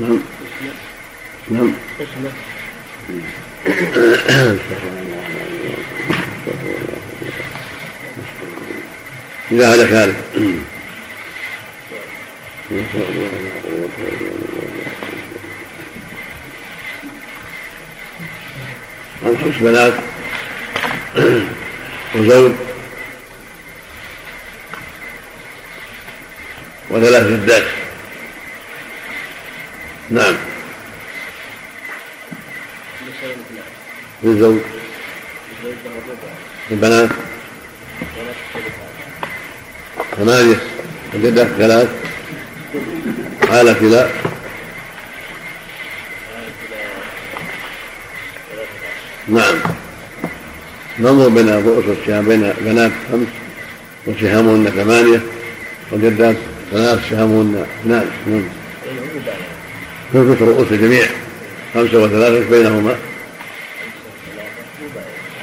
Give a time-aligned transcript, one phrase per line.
[0.00, 0.20] نعم
[1.50, 1.72] نعم
[9.50, 10.16] إذا هلك هلك
[19.24, 19.92] عن خمس بنات
[22.14, 22.52] وزوج
[26.90, 27.85] وثلاث جدات
[30.10, 30.34] نعم.
[34.22, 34.58] للزوج
[36.70, 37.08] البنات.
[40.16, 40.56] ثمانية.
[41.14, 41.88] الجدات ثلاث.
[43.48, 44.08] حالة لا
[49.28, 49.54] نعم.
[50.98, 53.28] ننظر بين الرؤوس والسهام بين بنات خمس
[54.06, 55.20] وسهامهن ثمانية
[55.92, 56.36] وجدات
[56.72, 58.10] ثلاث سهامهن اثنان.
[58.26, 58.65] نعم.
[60.24, 61.06] ثلث رؤوس الجميع.
[61.74, 62.96] خمسة وثلاثة بينهما.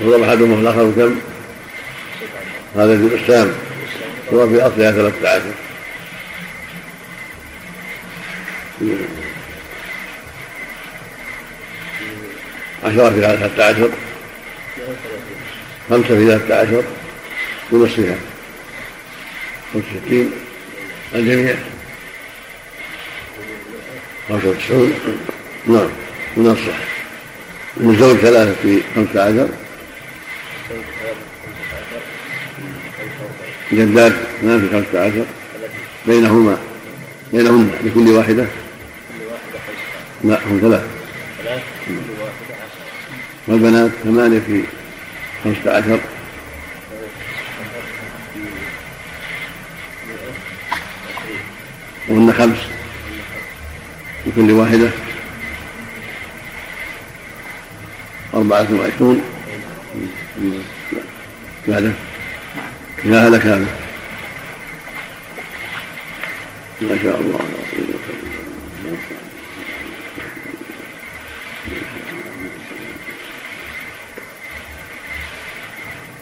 [0.02, 1.20] يضرب أحدهما في الآخر كم؟
[2.76, 3.54] هذا جزء السام
[4.34, 5.52] هو في أصلها ثلاثة عشر.
[12.84, 13.90] عشرة في ثلاثة عشر.
[15.90, 16.84] خمسة في ثلاثة عشر.
[17.72, 18.16] بنصفها
[19.74, 20.32] خمسة وستين.
[21.16, 21.56] الجميع.
[24.34, 24.94] خمسة وتسعون
[25.68, 25.90] نعم
[26.38, 26.80] من الصح.
[27.78, 29.50] من زوج ثلاثة في خمسة عشر.
[33.72, 35.26] جدات اثنان في خمسة عشر.
[36.08, 36.58] بينهما
[37.34, 38.46] بينهن لكل واحدة.
[40.24, 40.84] لا هم ثلاث
[43.48, 44.64] والبنات ثمانية في
[45.44, 46.00] خمسة عشر.
[52.10, 52.83] وهن خمس.
[54.26, 54.90] لكل واحدة
[58.34, 59.22] أربعة وعشرون.
[61.68, 61.92] بعده
[63.06, 63.68] إذا هلك هذا
[66.82, 67.40] ما شاء الله.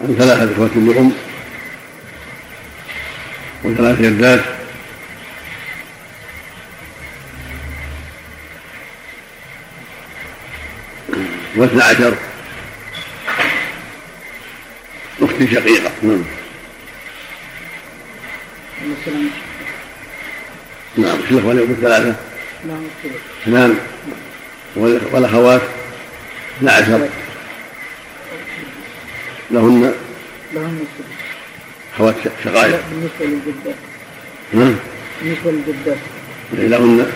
[0.02, 1.12] عن ثلاثة إخوة لأم.
[3.64, 4.61] وثلاث جدات.
[11.56, 12.14] واثنى عشر.
[15.22, 15.92] أخت شقيقة.
[16.04, 16.24] نعم.
[20.98, 22.16] نعم الأخوان ثلاثة؟
[22.68, 22.84] نعم
[23.44, 23.78] اثنان.
[24.76, 25.62] والأخوات
[26.58, 27.10] اثنى عشر.
[29.52, 29.94] لهن؟
[30.54, 30.86] لهن
[31.94, 32.84] أخوات شقائق.
[32.90, 33.76] بالنسبة للجدات
[34.54, 34.76] نعم.
[35.22, 35.98] بالنسبة للجدات
[36.54, 37.12] لهن؟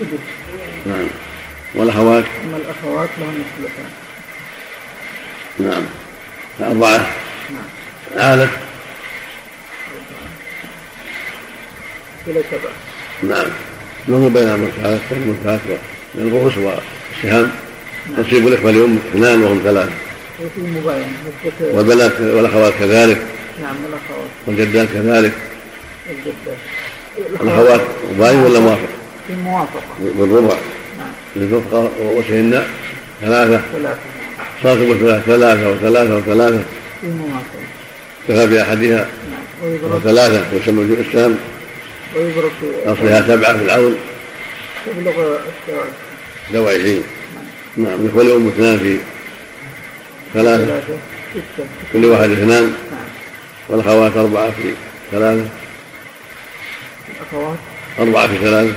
[0.00, 0.18] سدس.
[0.86, 1.06] نعم.
[1.74, 3.90] والأخوات أما الأخوات لهن الثلثان
[5.58, 5.84] نعم.
[6.70, 7.06] أربعة.
[7.50, 7.64] نعم.
[8.16, 8.50] عادت
[12.26, 12.72] إلى سبعة.
[13.22, 13.50] نعم.
[14.08, 15.60] له بين المرتعات والمرتعات
[16.14, 17.50] من الرؤوس والسهام
[18.18, 19.92] نصيب الإخوة اليوم اثنان وهم ثلاثة.
[21.60, 23.22] والبنات والأخوات كذلك.
[23.62, 25.32] نعم الأخوات والجدات كذلك.
[26.10, 26.58] الجدات
[27.40, 27.80] الأخوات.
[28.14, 28.88] مباين ولا موافق؟
[29.28, 29.82] في موافقة.
[30.00, 30.56] بالربع.
[31.36, 32.64] للرفقة رؤوسهن
[33.20, 33.60] ثلاثة.
[33.72, 33.98] ثلاثة.
[34.62, 35.20] صاحب ثلاثة.
[35.20, 36.64] ثلاثة وثلاثة وثلاثة.
[38.28, 39.08] كفى بأحدها
[39.62, 40.42] وثلاثة.
[40.52, 41.38] ويسمى السام
[42.12, 43.96] في أصلها سبعة في العون.
[44.86, 45.38] تبلغ
[46.52, 47.02] ذو عشرين.
[47.76, 48.00] نعم.
[48.00, 48.98] الإخوة الأم اثنان في
[50.34, 50.80] ثلاثة.
[51.92, 52.62] كل واحد اثنان.
[52.62, 52.72] نعم
[53.68, 54.74] والأخوات أربعة في
[55.12, 55.48] ثلاثة.
[57.08, 57.58] الأخوات.
[57.98, 58.76] أربعة في ثلاثة.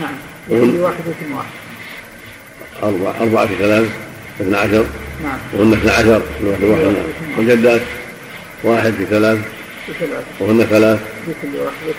[0.00, 0.14] نعم.
[0.48, 1.14] لكل واحدة
[2.82, 3.88] أربعة أربعة في ثلاثة
[4.40, 4.86] اثنا عشر.
[5.22, 5.38] نعم.
[5.54, 6.22] وهن اثنا عشر.
[6.40, 6.94] كل واحد
[7.38, 7.80] والجدات؟
[8.64, 9.38] واحد في ثلاث.
[10.40, 11.00] وهن ثلاث.
[11.28, 11.94] لكل واحدة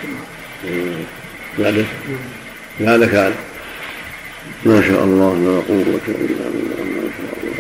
[0.68, 1.06] واحد
[1.60, 1.86] بعده
[2.80, 3.34] هذا كان
[4.66, 5.36] ما شاء الله.
[5.36, 7.58] لا قوة إلا بالله ما شاء الله.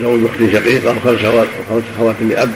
[0.00, 1.20] زوج أخت شقيقة وخمس
[1.94, 2.52] أخوات لأب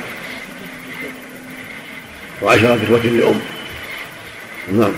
[2.42, 3.40] وعشرة إخوة لأم.
[4.72, 4.92] نعم.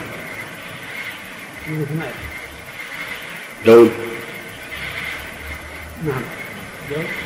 [3.66, 3.88] زوج
[6.06, 6.22] نعم.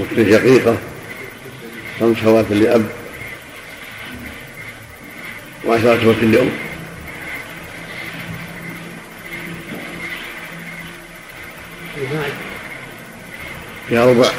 [0.01, 0.79] أخت شقيقة
[2.01, 2.91] خمس أخوات لأب.
[5.65, 6.51] وعشرة إخوة لأم.
[13.89, 14.31] فيها ربع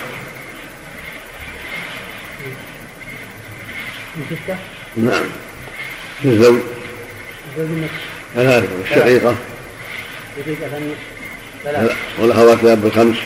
[4.15, 4.57] من ستة
[4.97, 5.23] نعم.
[6.25, 6.43] الزوج.
[6.43, 6.80] زوج النصف
[8.35, 9.35] ثلاثة والشقيقة
[12.19, 13.17] والأخوات لأب الخمس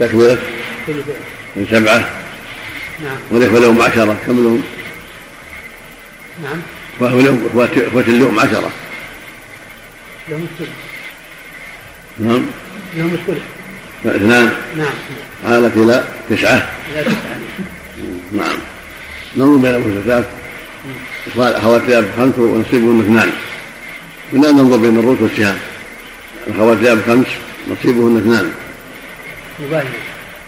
[0.00, 0.38] تكملة؟
[1.56, 2.10] من سبعة.
[3.04, 4.62] نعم والإخوة لهم عشرة كم لهم؟
[6.42, 6.62] نعم
[7.00, 8.70] إخوة لهم عشرة
[10.28, 10.68] لهم الثلث
[12.18, 12.46] نعم.
[12.96, 13.42] لهم الثلث
[14.06, 14.52] اثنان.
[14.76, 14.94] نعم
[15.44, 17.38] عالت إلى تسعة لا تسعة.
[18.32, 18.56] نعم.
[19.36, 20.24] نظر بين المثلثات
[21.38, 23.30] أخوات لأب خمس ونصيبهن اثنان.
[24.32, 25.58] من أن ننظر بين الروس والسهام
[26.46, 27.26] الأخوات لأب خمس
[27.70, 28.52] نصيبهن اثنان.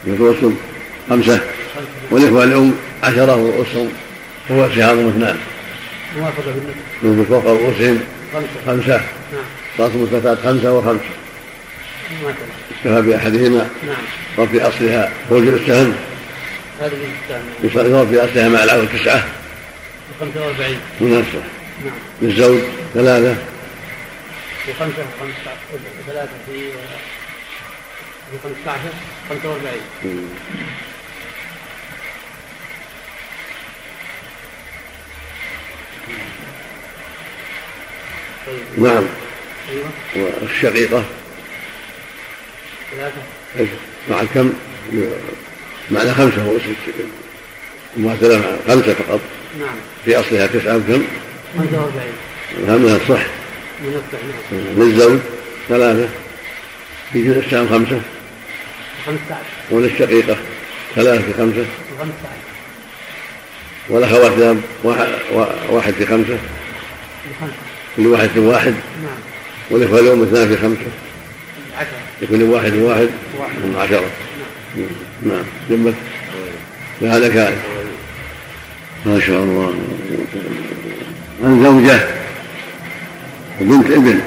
[0.06, 0.52] الرسل
[1.10, 1.40] خمسة.
[2.10, 3.88] والإخوة الأم عشرة ورؤوسهم
[4.50, 5.36] هو سهام اثنان.
[6.16, 8.00] موافقة فوق رؤوسهم
[8.32, 8.46] خمسة.
[8.66, 9.00] خمسة.
[9.32, 9.44] نعم.
[9.78, 11.04] رأس المثلثات خمسة وخمسة.
[12.70, 13.68] اكتفى بأحدهما.
[13.86, 13.96] نعم.
[14.36, 15.94] ضرب في أصلها فوج السهم.
[16.80, 16.92] هذه
[18.10, 19.24] في أصلها مع العدد تسعة.
[20.20, 21.42] 45 منصة
[21.84, 21.94] نعم.
[22.22, 22.60] للزوج
[22.94, 23.36] ثلاثة.
[24.68, 25.56] وخمسة وخمسة
[26.06, 26.70] ثلاثة في
[28.30, 28.80] في 15
[29.28, 29.72] 45
[38.46, 38.84] طيب.
[38.86, 39.04] نعم.
[39.70, 40.32] أيوه.
[40.42, 41.04] والشقيقة؟
[42.90, 43.68] ثلاثة.
[44.10, 44.52] مع الكم؟
[45.90, 46.52] معنى خمسة هو
[47.96, 49.20] مماثلة مع خمسة فقط.
[49.58, 49.76] نعم.
[50.04, 51.04] في أصلها تسعة وكم؟
[51.58, 51.92] 45
[52.62, 53.26] وهمها الصح
[53.84, 54.18] منفع
[54.52, 55.18] نعم للزوج
[55.68, 56.08] ثلاثة.
[57.12, 58.00] في جزء السهم خمسة
[59.06, 60.36] 15 وللشقيقة
[60.94, 61.64] ثلاثة في خمسة.
[61.64, 62.06] و15
[63.88, 65.08] والأخوات لهم واحد,
[65.70, 66.38] واحد في خمسة؟
[67.96, 69.18] كل واحد في واحد؟ نعم.
[69.70, 70.90] والإخوة لهم اثنان في خمسة؟
[71.78, 71.88] 10
[72.22, 73.08] لكل واحد واحد؟
[73.38, 73.54] واحد.
[73.76, 74.10] عشرة.
[74.76, 74.86] نعم.
[75.22, 75.44] نعم.
[75.70, 75.94] جنبك
[77.00, 77.56] فهذا كان
[79.04, 79.74] ما شاء الله.
[81.44, 82.08] عن زوجة
[83.60, 84.20] وبنت ابن.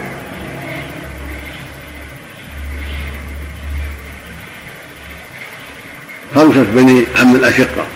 [6.36, 7.88] خمسة بني عم الأشقة.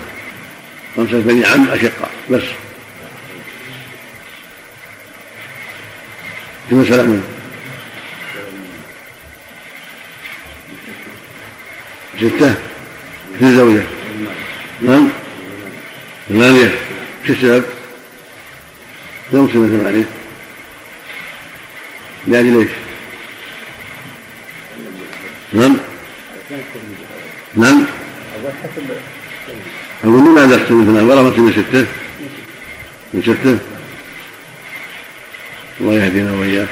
[0.97, 2.43] خمسة بني عم أشقة بس.
[6.69, 7.21] في مسألة
[12.17, 12.55] ستة.
[13.39, 13.83] في الزوجة؟
[14.81, 15.22] نعم.
[16.29, 16.71] ثمانية
[17.29, 17.63] السبب؟
[19.33, 20.05] لم تصل ثمانية
[22.27, 22.69] لأجل إيش؟
[25.53, 25.77] نعم
[27.55, 27.85] نعم
[30.03, 31.85] أقول لماذا أحسن من ثمان ولا من ستة؟
[33.13, 33.59] من ستة؟
[35.81, 36.67] الله يهدينا وإياك.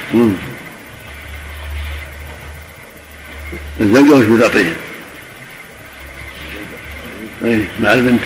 [3.80, 4.74] الزوجة وش بتعطيها؟
[7.44, 8.22] أي مع البنت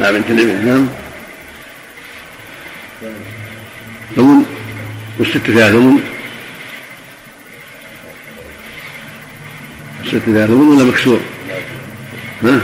[0.00, 0.88] مع بنت الابن نعم.
[4.16, 4.44] ثمن
[5.18, 6.00] والست فيها؟ ثمن
[10.00, 11.20] الست فيها؟ ثمن ولا مكسور؟
[12.42, 12.60] ها؟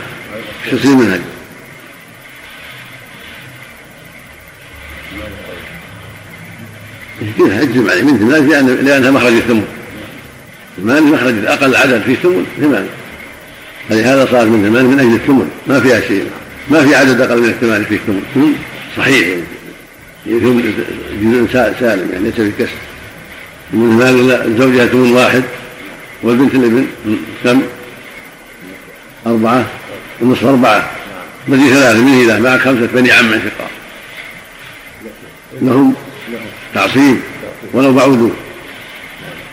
[0.64, 1.18] إيش تصير منها؟
[7.22, 9.64] يشكيها يجزم عليه من ثمان لأن لأنها مخرج الثمن
[10.76, 12.86] ثمان مخرج أقل عدد فيه ثمن ثمان
[13.88, 16.30] فلهذا صارت من ثمان من أجل الثمن ما فيها شيء.
[16.70, 18.54] ما في عدد أقل من الثمان في الثمن
[18.96, 19.26] صحيح.
[20.26, 20.62] يعني
[21.22, 22.72] جزء سالم يعني ليس في كسر
[23.72, 25.42] من ثمان زوجها ثمن واحد
[26.22, 26.86] والبنت الابن
[27.44, 27.62] كم؟
[29.26, 29.66] أربعة.
[30.22, 30.90] النصف أربعة.
[31.48, 33.70] بقي ثلاثة من إذا معك خمسة بني عم شقاق.
[35.62, 35.94] لهم
[36.74, 37.16] تعصيب
[37.72, 38.30] ولو بعوضوا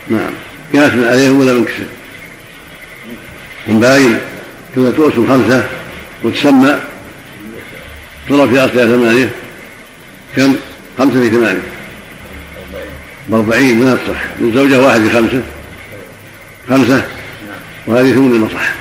[0.08, 0.32] نعم.
[0.72, 1.86] كانت من عليهم ولا من كسر
[3.66, 4.18] من باين
[4.74, 5.66] كما تؤسم خمسة
[6.22, 6.80] وتسمى
[8.28, 9.30] تضرب في أصلها ثمانية؟
[10.36, 10.56] كم؟
[10.98, 11.62] خمسة في ثمانية.
[13.28, 15.42] بأربعين من الصح من زوجة واحد في خمسة.
[16.68, 17.06] خمسة؟
[17.86, 18.74] وهذه ثمن المصح.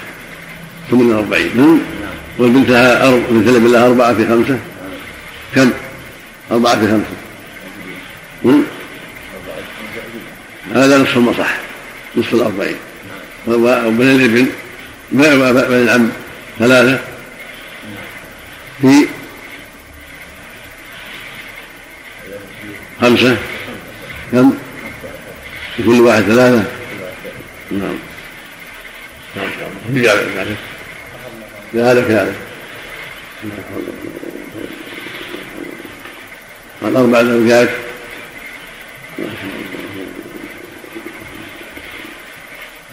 [0.92, 1.80] ثمن الأربعين نعم
[2.38, 3.24] والبنت لها أرب...
[3.30, 4.60] بنت لها أربعة في خمسة.
[5.56, 5.70] كم؟
[6.52, 7.24] أربعة في خمسة.
[10.74, 11.58] هذا نصف المصح.
[12.16, 12.76] نصف الأربعين.
[13.48, 14.48] وبن الابن.
[15.12, 15.24] بن
[15.74, 16.10] العم.
[16.60, 17.00] ثلاثة.
[18.82, 19.08] في
[23.04, 23.38] خمسة؟
[24.32, 24.54] كم؟
[25.78, 26.64] في كل واحد ثلاثة؟
[27.72, 27.98] نعم.
[29.36, 29.50] نعم
[31.76, 32.34] ذلك هذا
[36.82, 37.70] الأربع زوجات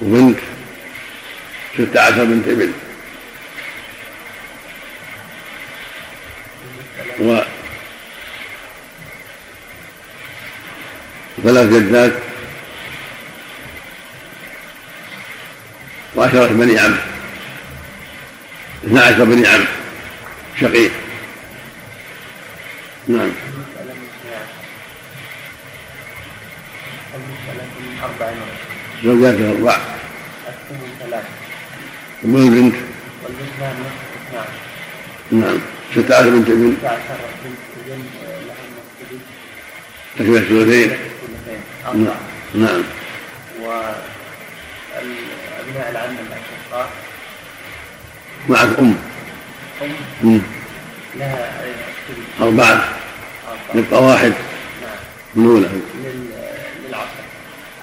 [0.02, 0.38] وبنت.
[1.74, 2.72] ستة عشر بنت ابن
[7.20, 7.40] و
[11.44, 12.12] ثلاث جدات
[16.16, 16.96] وعشرة بني عم.
[18.86, 19.64] اثنا عشر بني عم.
[20.60, 20.92] شقيق
[23.08, 23.30] نعم.
[29.04, 29.76] زوجات أربع
[32.24, 32.74] أم البنت.
[35.32, 35.58] نعم.
[35.94, 36.76] ستة عشر بنت ابن.
[36.80, 37.00] 16
[37.44, 37.56] بنت
[37.86, 37.96] ابن
[38.46, 39.20] لهم السدس
[40.18, 41.09] تكمل الثلثين.
[41.94, 42.14] نعم
[42.54, 42.82] نعم.
[43.62, 43.90] وأبناء
[45.90, 46.90] العم الأشقاء.
[48.48, 48.94] معك أم.
[49.82, 49.88] أم.
[50.22, 50.40] مم.
[51.16, 51.50] لها
[52.42, 52.84] أربعة.
[53.74, 54.32] يبقى واحد.
[55.36, 55.56] نعم.
[55.56, 55.68] لل-
[56.88, 57.04] للعصر.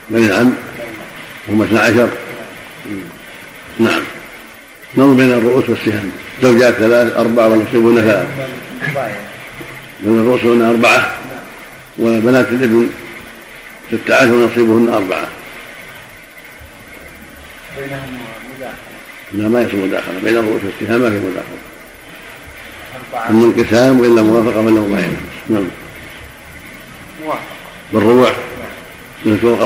[0.10, 0.54] بني العم.
[1.50, 2.10] هم اثنا عشر.
[2.86, 3.02] نعم.
[3.80, 4.02] نعم.
[4.98, 6.12] نظر بين الرؤوس والسهام.
[6.42, 8.28] زوجات ثلاث أربعة ونصيبهن ثلاث.
[10.04, 11.12] بين الرؤوس هن أربعة.
[12.00, 12.90] وبنات الإبن
[13.92, 15.28] ستة عشر ونصيبهن أربعة.
[17.78, 18.18] بينهم
[18.58, 18.74] مداخلة.
[19.34, 20.20] لا ما يصير مداخلة.
[20.24, 21.58] بين الرؤوس والسهام ما في مداخلة.
[23.30, 25.18] أما انقسام وإلا موافقة بينهم بينهم
[25.50, 25.68] نعم.
[27.24, 27.42] موافقة.
[27.94, 28.30] بالربع.
[28.30, 28.36] نعم.
[29.26, 29.64] من فوق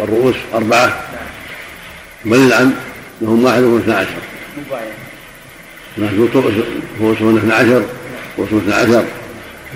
[0.00, 0.86] الرؤوس أربعة.
[0.86, 1.26] نعم
[2.24, 2.72] بني العم
[3.20, 4.20] لهم واحد وهم اثنا عشر.
[7.00, 7.84] رؤوسهن اثنا عشر
[8.38, 9.04] رؤوسهن اثنا عشر.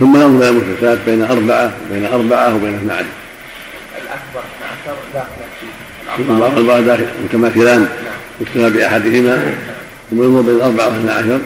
[0.00, 3.23] ثم ننظر إلى المشركات بين أربعة بين أربعة وبين اثنا عشر.
[4.14, 4.44] الأكبر
[4.84, 7.88] 12 داخل الأربعة أربعة داخل متماثلان نعم.
[8.40, 9.54] يكتفى بأحدهما
[10.10, 11.40] ثم ينظر بين أربعة واثنا عشر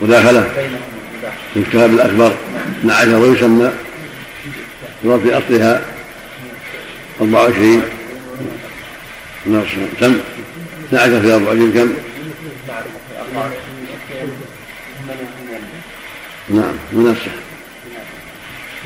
[0.00, 0.46] مداخلة.
[1.56, 2.32] يكتفى بالأكبر
[2.80, 3.70] اثنا عشر ويسمى
[5.02, 5.82] في أصلها
[7.20, 7.82] أربعة وعشرين.
[9.46, 9.76] نصف.
[10.00, 10.20] كم؟
[10.88, 11.92] اثنا عشر في أربعة وعشرين كم؟
[16.48, 16.74] نعم.
[16.92, 17.30] منفسة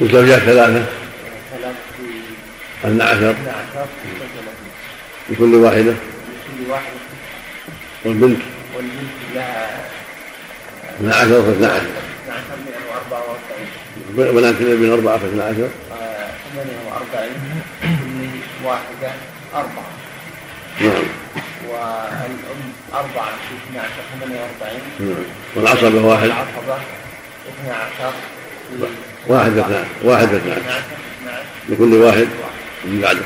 [0.01, 0.98] والزوجات ثلاثة.
[2.85, 3.37] اثنا عشر 12
[5.31, 5.93] لكل واحدة.
[5.93, 6.93] كل واحد
[8.05, 8.39] والبنت.
[8.77, 9.81] والبنت لها
[11.01, 11.43] اثنا عشر.
[11.43, 11.87] فاثنا عشر
[12.25, 12.43] 12
[14.17, 15.69] 144 بنات الابن أربعة فاثنا عشر.
[16.55, 17.31] 48
[17.81, 19.13] كل واحدة
[19.55, 19.91] أربعة.
[20.81, 21.05] نعم.
[21.69, 23.89] والأم أربعة في 12
[24.21, 25.25] 48 نعم.
[25.57, 26.25] والعصبة واحد.
[26.25, 26.79] العصبة
[27.63, 28.13] 12
[28.79, 32.29] في واحد فاثنا واحد 12 12 لكل واحد.
[32.89, 33.25] من بعده.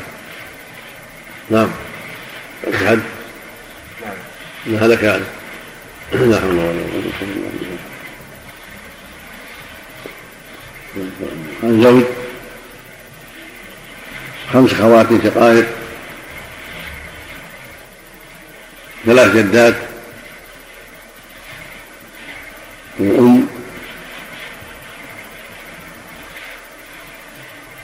[1.50, 1.71] نعم.
[2.71, 3.02] في حد
[4.66, 4.76] نعم.
[4.76, 5.25] هذا كان
[6.12, 7.78] لا حول ولا قوة إلا بالله.
[11.62, 12.02] الزوج
[14.52, 15.66] خمس خوات شقائق.
[19.07, 19.75] ثلاث جدات.
[22.99, 23.47] وأم.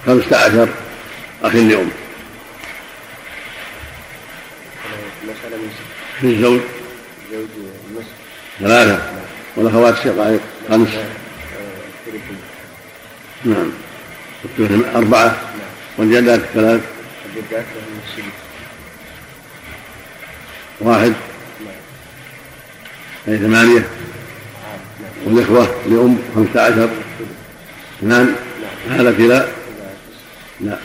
[0.07, 0.69] خمسة عشر.
[1.42, 1.90] أخ لأم
[5.25, 5.71] مسألة من
[6.21, 6.61] في الزوج.
[7.33, 7.47] زوج
[8.61, 9.12] ثلاثة.
[9.57, 10.88] والأخوات شقائق خمس.
[13.45, 13.71] نعم.
[14.95, 15.37] أربعة.
[15.99, 16.80] والجدات ثلاث.
[17.26, 17.64] الجدات
[20.80, 21.12] واحد.
[23.28, 23.88] أي ثمانية.
[25.25, 26.90] والإخوة لأم خمسة عشر.
[27.99, 28.35] اثنان.
[28.90, 29.49] هذا لا.
[30.61, 30.78] لا.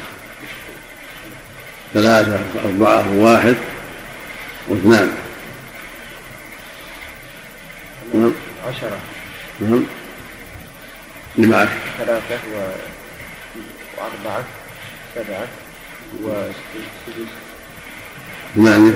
[1.93, 3.55] ثلاثة أربعة وواحد
[4.69, 5.09] واثنان.
[8.13, 8.31] نعم.
[8.67, 8.99] عشرة.
[9.59, 9.83] نعم.
[11.37, 11.69] اللي معك.
[11.97, 12.57] ثلاثة و...
[13.97, 14.43] وأربعة
[15.15, 15.47] سبعة
[16.23, 17.29] وسدس
[18.55, 18.93] ثمانية.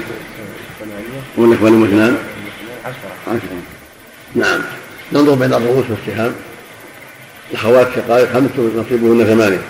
[0.79, 1.21] ثمانية.
[1.37, 2.17] والإخوة لهم اثنان؟
[2.85, 3.35] عشرة.
[3.35, 3.61] عشرة.
[4.35, 4.61] نعم.
[5.11, 6.35] ننظر بين الرؤوس والسهام.
[7.51, 9.61] الأخوات شقائق خمس نصيبهن ثمانية؟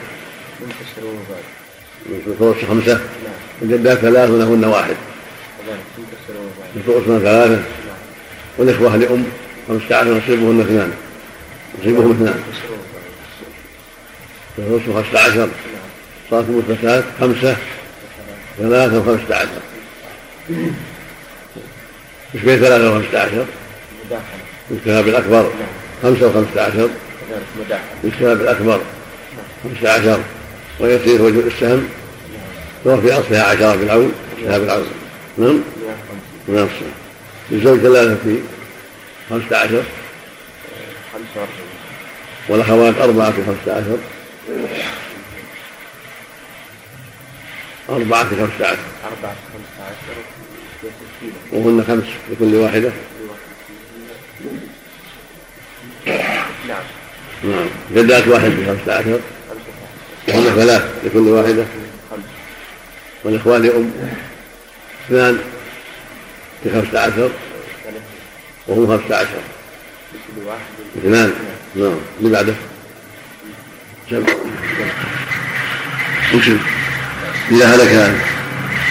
[0.62, 1.57] منتصر ومبارك
[2.10, 3.00] الفرس خمسة
[3.62, 4.96] والجدات ثلاث ولهن واحد.
[6.76, 7.64] الفرس ثلاثة.
[8.58, 9.24] والإخوة لأم.
[9.68, 10.94] خمسة عشر نصيبهن اثنان.
[11.80, 12.44] نصيبهم اثنان.
[14.58, 15.50] الفرس خمسة عشر
[16.30, 17.56] صارت المثلثات خمسة.
[18.58, 19.62] ثلاثة وخمسة عشر
[22.36, 23.46] إيش بين ثلاثة وخمسة عشر؟
[24.06, 24.24] مداخلة
[24.72, 25.52] الكتاب الأكبر
[26.04, 26.90] خمسة وخمسة عشر
[27.60, 28.82] مداخلة الكتاب الأكبر
[29.64, 30.20] خمسة عشر
[30.80, 31.90] ويصير وجه السهم
[32.34, 32.48] نعم
[32.86, 34.88] وهو في أصلها عشرة بالعون الكتاب العون
[35.38, 35.60] نعم؟
[36.48, 36.86] 150 نفسه
[37.52, 38.38] الزوج ثلاثة في
[39.30, 39.84] خمسة عشر.
[41.14, 41.48] 45
[42.50, 43.98] والأخوات أربعة في خمسة عشر.
[47.90, 48.78] أربعة في خمسة عشر.
[49.04, 50.18] أربعة خمسة عشر
[51.52, 52.92] وهن خمس لكل واحدة.
[56.68, 56.84] نعم.
[57.44, 59.20] نعم جدات واحد بخمسة عشر.
[60.28, 61.66] وهم ثلاث لكل واحدة.
[63.24, 63.92] والإخوان لأم
[65.06, 65.38] اثنان
[66.66, 67.32] بخمسة عشر
[68.68, 69.42] وهم خمسة عشر.
[70.98, 71.34] اثنان.
[71.76, 71.96] نعم.
[72.20, 72.54] اللي بعده؟
[74.12, 74.34] سبع
[76.36, 76.60] وشف
[77.52, 78.20] إذا هلك هذا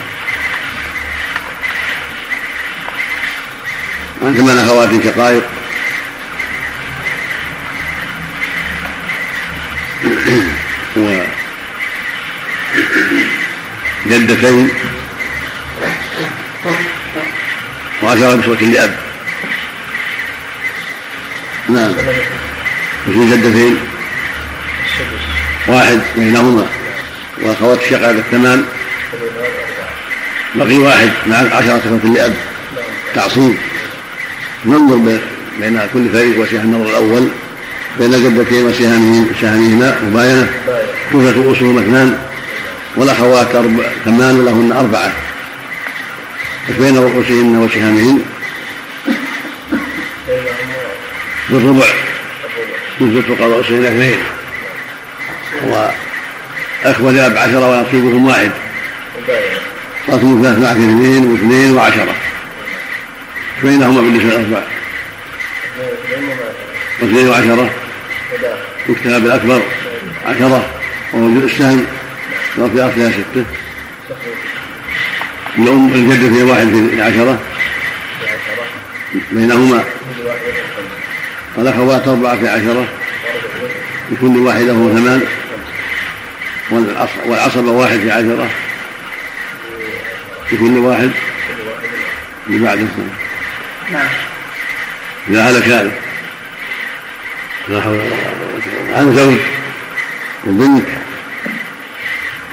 [4.37, 5.43] ثمان أخوات شقائق.
[14.07, 14.69] وجدتين
[18.03, 18.99] وعشرة نسوة لأب.
[21.69, 21.95] نعم.
[23.09, 23.77] وفي جدتين
[25.67, 26.67] واحد بينهما.
[27.43, 28.65] وأخوات الشقائق الثمان.
[30.55, 32.35] بقي واحد مع عشرة صفة لأب.
[33.15, 33.72] تعصيب.
[34.67, 37.29] ننظر بين- كل فريق وسهم النظر الأول
[37.99, 40.51] بين جدتين وسهامهن سهامهما مباينة
[41.13, 42.19] كفة أصول اثنان
[42.97, 45.13] والأخوات أربع ثمان ولهن أربعة.
[46.79, 48.19] بين رؤوسهن وسهامهن
[51.51, 51.87] بالربع
[53.01, 54.19] نسبة رؤوسهن اثنين.
[56.85, 58.51] وأخوة لأب عشرة ونصيبهم واحد.
[60.09, 62.15] رسم ثلاث معك اثنين واثنين وعشرة.
[63.63, 64.63] بينهما بالنسبة الأربع
[67.01, 67.71] واثنين وعشرة
[68.89, 69.63] يكتب بالأكبر
[70.27, 70.67] عشرة.
[71.15, 71.87] ووجود السهم
[72.59, 73.45] وفي أصلها ستة
[75.59, 77.39] الأم الجدة في واحد في عشرة.
[79.33, 79.85] بينهما.
[81.57, 82.87] والأخوات أربعة في عشرة.
[84.11, 85.21] لكل واحدة هو ثمان.
[86.71, 88.49] والعص- والعصبة واحد في عشرة.
[90.53, 91.11] لكل واحد
[92.49, 92.87] اللي بعده
[93.91, 94.09] نعم.
[95.29, 95.93] إذا هلك
[98.95, 99.39] عن زوج
[100.47, 100.87] وبنت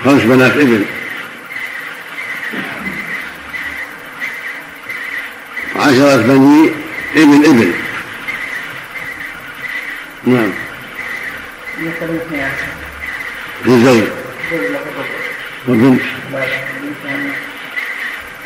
[0.06, 0.86] خمس بنات ابن
[5.76, 6.72] عشرة بني
[7.16, 7.74] ابن ابن
[10.26, 10.52] نعم.
[13.66, 14.04] للزوج.
[15.68, 16.02] والبنت.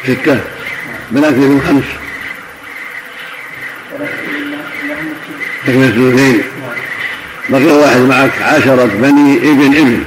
[0.04, 0.39] ستة.
[1.12, 2.03] بنات ابن خمس.
[5.67, 6.43] تكمل الثلثين
[7.49, 10.03] بقي واحد معك عشرة بني ابن ابن.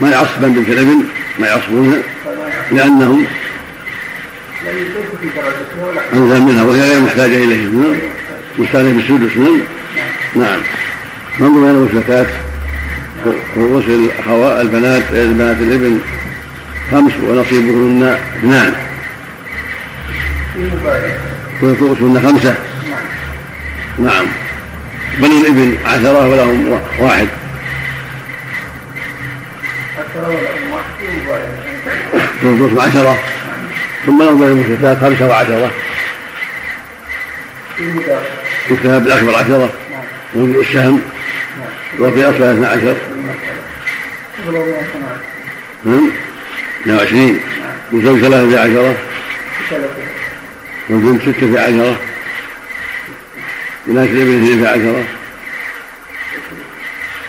[0.00, 1.04] ما يعصبن بنت الابن؟
[1.38, 1.98] ما يعصبونها؟
[2.72, 3.26] لأنهم
[6.12, 7.96] أنزل منها وهي غير محتاجة إليه نعم
[8.58, 9.60] محتاجة بالسدس نعم
[10.36, 10.60] نعم.
[11.40, 12.26] ننظر بين المشركات
[13.56, 15.98] رؤوس الأخوات البنات البنات الابن.
[16.90, 18.74] خمس ونصيبهن اثنان.
[21.62, 22.54] مبايع ورؤوسهن خمسة.
[23.98, 24.26] نعم.
[25.18, 27.28] بني الابن عشرة ولهم واحد.
[32.44, 33.18] رؤوسهم عشرة.
[34.06, 35.70] ثم ننظر المشركات خمسة وعشرة.
[38.70, 39.70] يكتب بالأكبر عشرة.
[40.34, 41.00] ويوجد السهم
[41.98, 42.96] وفي أصلها اثنا عشر.
[45.84, 46.10] نعم.
[46.86, 47.40] 120
[47.92, 48.96] وزوج ثلاثة عشرة.
[50.88, 52.00] والبنت ستة في عشرة.
[53.86, 55.04] بنات الابن اثنين في عشرة.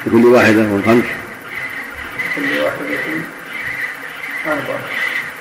[0.05, 1.03] لكل واحدة والخمس
[2.35, 2.83] كل واحدة
[4.47, 4.79] أربعة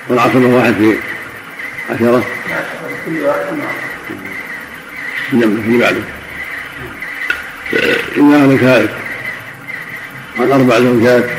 [0.09, 0.97] والعصبة واحد في
[1.91, 2.25] عشرة.
[3.07, 3.59] كل واحد
[5.33, 6.03] نعم اللي بعده.
[8.17, 8.95] إذا هلك هالك
[10.39, 11.31] عن أربع زوجات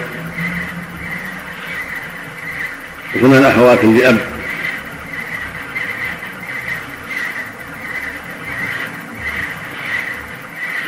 [3.16, 4.33] وثمان أخوات لأب.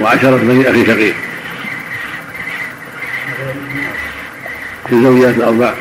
[0.02, 1.16] وعشرة بني أخي شقيق.
[4.88, 5.74] في الزوجات الأربع.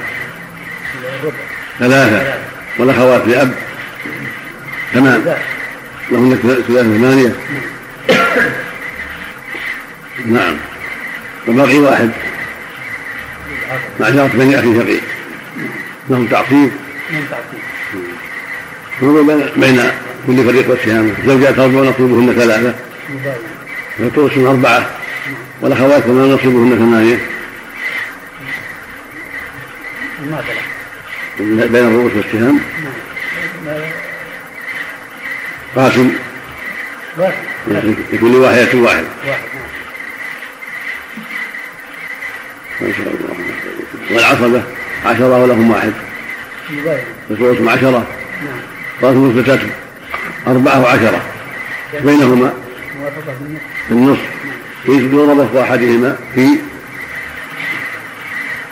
[1.79, 2.35] ثلاثة.
[2.79, 3.55] والأخوات لأب
[4.93, 5.37] ثمان.
[6.11, 7.33] لهن ثلاثة ثمانية.
[10.27, 10.57] نعم.
[11.49, 12.11] وباقي واحد.
[14.01, 15.03] مع شرط بني أخي شقيق.
[16.11, 16.71] لهم تعصيب
[19.57, 19.91] بين
[20.27, 22.75] كل فريق والسهام الزوجات أربع ونصيبهن ثلاثة.
[23.99, 24.91] والطرس أربعة
[25.61, 27.19] والأخوات ثمان نصيبهن ثمانية؟
[31.69, 32.61] بين الرؤوس والسهام.
[35.77, 36.13] قاسم.
[38.13, 39.37] لكل واحدة واحد واحد.
[42.81, 42.93] ما
[44.11, 44.63] والعصبة
[45.07, 45.93] عشرة ولهم واحد.
[47.31, 48.07] ذكوركم عشرة.
[49.03, 49.69] نعم اثبتتم
[50.47, 51.23] أربعة وعشرة.
[52.01, 52.64] بينهما
[53.91, 54.23] النصف
[54.89, 56.49] يضرب أخو أحدهما في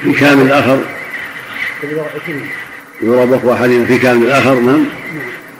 [0.02, 0.52] في كامل
[3.02, 4.84] يضرب أخو أحدهما في كامل الآخر نعم.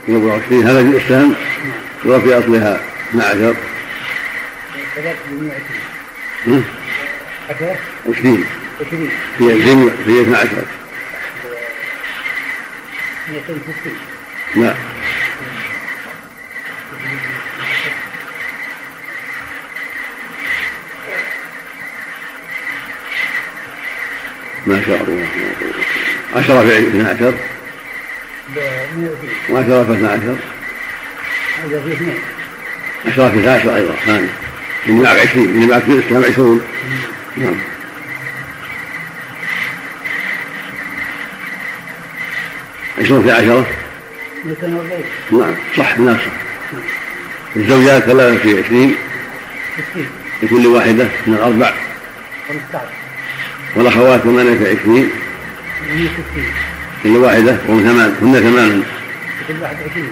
[0.09, 1.35] يضرب عشرين هذا في السهم
[2.05, 2.81] وفي أصلها
[3.11, 3.55] 12
[4.97, 5.55] كذلك بمئة
[8.09, 8.45] عشرين.
[9.39, 9.91] في عشرين.
[10.05, 10.49] في 12
[14.57, 14.92] مئتين
[24.67, 25.27] ما شاء الله.
[26.37, 27.35] عشرة في اثنى عشر.
[29.51, 30.37] وعشرة في اثنى عشر.
[33.07, 34.29] عشرة في عشر أيضا ثاني.
[34.87, 36.61] اللي معك عشرين اللي معك في الإسلام عشرون.
[37.37, 37.55] نعم.
[42.99, 43.67] عشرون في عشرة؟
[45.33, 46.31] نعم صح ناصر
[47.57, 48.95] الزوجات ثلاثة في عشرين.
[50.43, 51.73] لكل واحدة من الأربع.
[52.49, 53.02] خمسة عشر.
[53.77, 55.11] والأخوات ثمانية عشرين
[57.03, 58.83] كل واحدة وهم ثمان هن ثمان.
[59.49, 60.11] كل واحد عشرين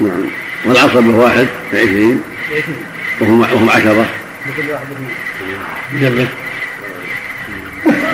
[0.00, 0.24] نعم.
[0.64, 2.22] والعصبة واحد في عشرين.
[3.20, 4.06] وهم وهم عشرة.
[4.46, 4.86] لكل واحد
[5.92, 6.28] اثنين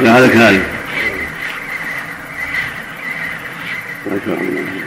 [0.03, 0.67] لا هذا كذلك
[4.07, 4.80] ما شاء الله.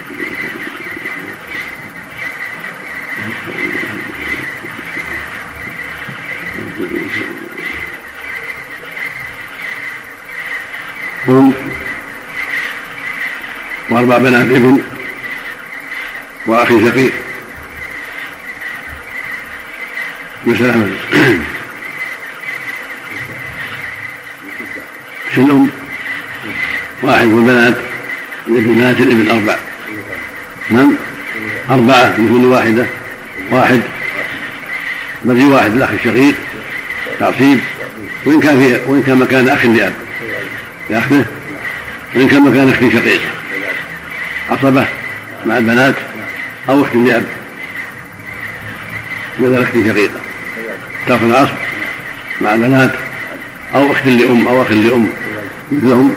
[11.28, 11.54] هم
[13.90, 14.82] وأربع بنات ابن
[16.46, 17.14] وأخي شقيق.
[20.46, 20.92] مثل أحمد
[25.32, 25.70] في الأم
[27.02, 27.76] واحد والبنات
[28.48, 29.56] بنات الابن أربع.
[30.70, 30.96] نعم
[31.70, 32.86] أربعة من كل واحدة.
[33.52, 33.82] واحد.
[35.26, 36.36] بقي واحد الأخ الشقيق
[37.20, 37.60] تعصيب.
[38.26, 40.03] وإن كان في وإن كان مكان أخ لأب.
[40.94, 41.26] لأخته
[42.16, 43.26] وإن كان مكان أخت شقيقة
[44.50, 44.86] عصبة
[45.46, 45.96] مع البنات
[46.70, 47.26] أو أخت لأب.
[49.40, 50.20] مثل أخت شقيقة.
[51.08, 51.54] تأخذ العصر
[52.42, 52.92] مع البنات
[53.76, 55.10] أو أخت لأم أو أخ لأم.
[55.72, 56.16] مثلهم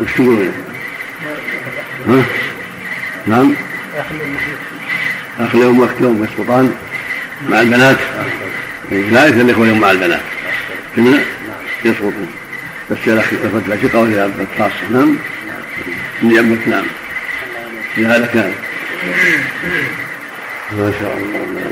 [0.00, 0.52] وش تقولون؟
[2.08, 2.22] ها؟
[3.26, 3.54] نعم.
[5.40, 6.74] أخ لأم وأخت لأم يسقطان
[7.48, 7.96] مع البنات.
[8.90, 10.20] لا يثني الإخوة اليوم مع البنات.
[11.84, 12.41] يسقطون.
[12.92, 15.18] بس الأخ الفتلة شقة وهي خاصة نعم؟
[16.22, 16.84] من يمك نعم.
[17.96, 18.52] لهذا كان.
[20.72, 21.70] ما شاء الله.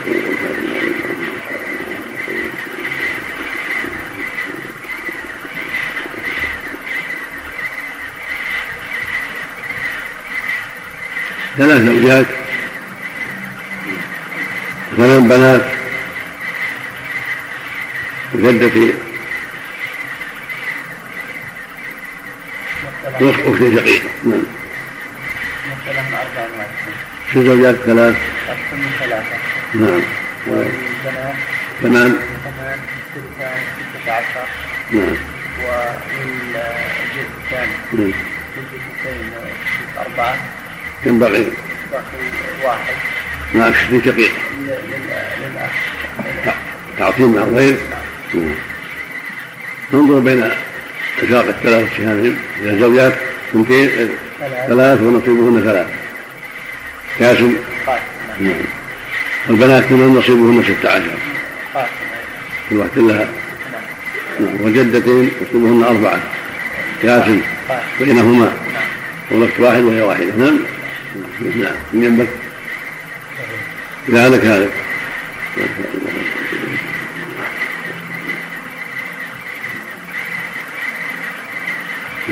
[11.56, 12.26] ثلاث زوجات.
[14.96, 15.62] ثمان بنات.
[18.35, 19.10] وجدتي
[23.20, 23.40] أخت
[23.76, 24.42] شقيقة نعم
[27.33, 28.16] ست زوجات ثلاث.
[28.48, 29.37] أكثر من ثلاثة
[29.74, 30.02] نعم.
[30.46, 31.35] والبنات
[31.83, 32.78] ثمان ثمان
[33.12, 33.50] ستة
[34.00, 34.46] ستة عشر
[34.92, 35.16] نعم.
[35.59, 38.02] والجزء الثاني نعم.
[38.02, 39.30] الجزء الثاني
[39.98, 40.37] أربعة
[41.04, 41.44] كم بقي؟ باقي
[42.64, 42.94] واحد
[44.04, 46.54] شقيقة لل- لل- للأخ
[46.98, 47.76] تعصيم مع الغير
[48.35, 48.54] نعم.
[49.92, 50.50] ننظر بين
[51.22, 53.12] أشواق الثلاث شهادهم إذا زوجات
[53.50, 53.90] اثنتين
[54.68, 55.87] ثلاث ونصيبهن ثلاث.
[57.20, 57.56] قاسم
[58.40, 58.54] نعم.
[59.48, 61.18] والبنات كمان نصيبهن ستة عشر.
[62.70, 63.28] كل واحدة لها.
[64.40, 64.61] نعم.
[64.61, 66.20] وجدتين نصيبهن أربعة.
[67.02, 67.40] قاسم
[68.00, 68.52] بينهما.
[69.30, 70.37] والأخت واحد وهي واحدة.
[70.37, 70.59] نعم.
[71.40, 71.74] نعم.
[71.92, 72.28] من ينبت
[74.09, 74.72] إذا هذا كذلك
[75.56, 76.11] ما شاء الله.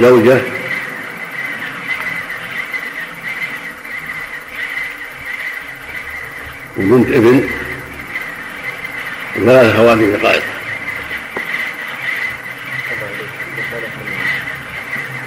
[0.01, 0.41] زوجة.
[6.77, 7.49] وبنت ابن.
[9.75, 10.43] أخوات شقائق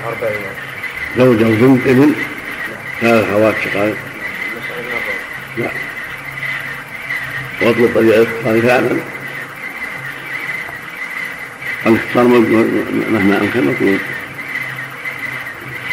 [0.08, 0.42] أربعين
[1.18, 2.14] زوجة وبنت ابن.
[3.02, 3.96] ثلاث أخوات شقائق
[5.58, 5.72] لا.
[7.62, 8.98] واطلب طريق الاختصار فعلا
[11.86, 14.00] الاختصار مهما أمكن مطلوب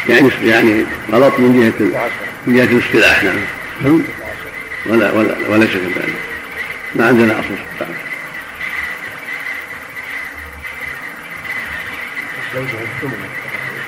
[0.09, 2.03] يعني يعني غلط من جهة
[2.47, 3.35] من جهة الاصطلاح نعم.
[3.85, 4.05] فهمت؟
[4.87, 6.15] ولا ولا ولا شك ذلك.
[6.95, 7.49] ما عندنا أصل.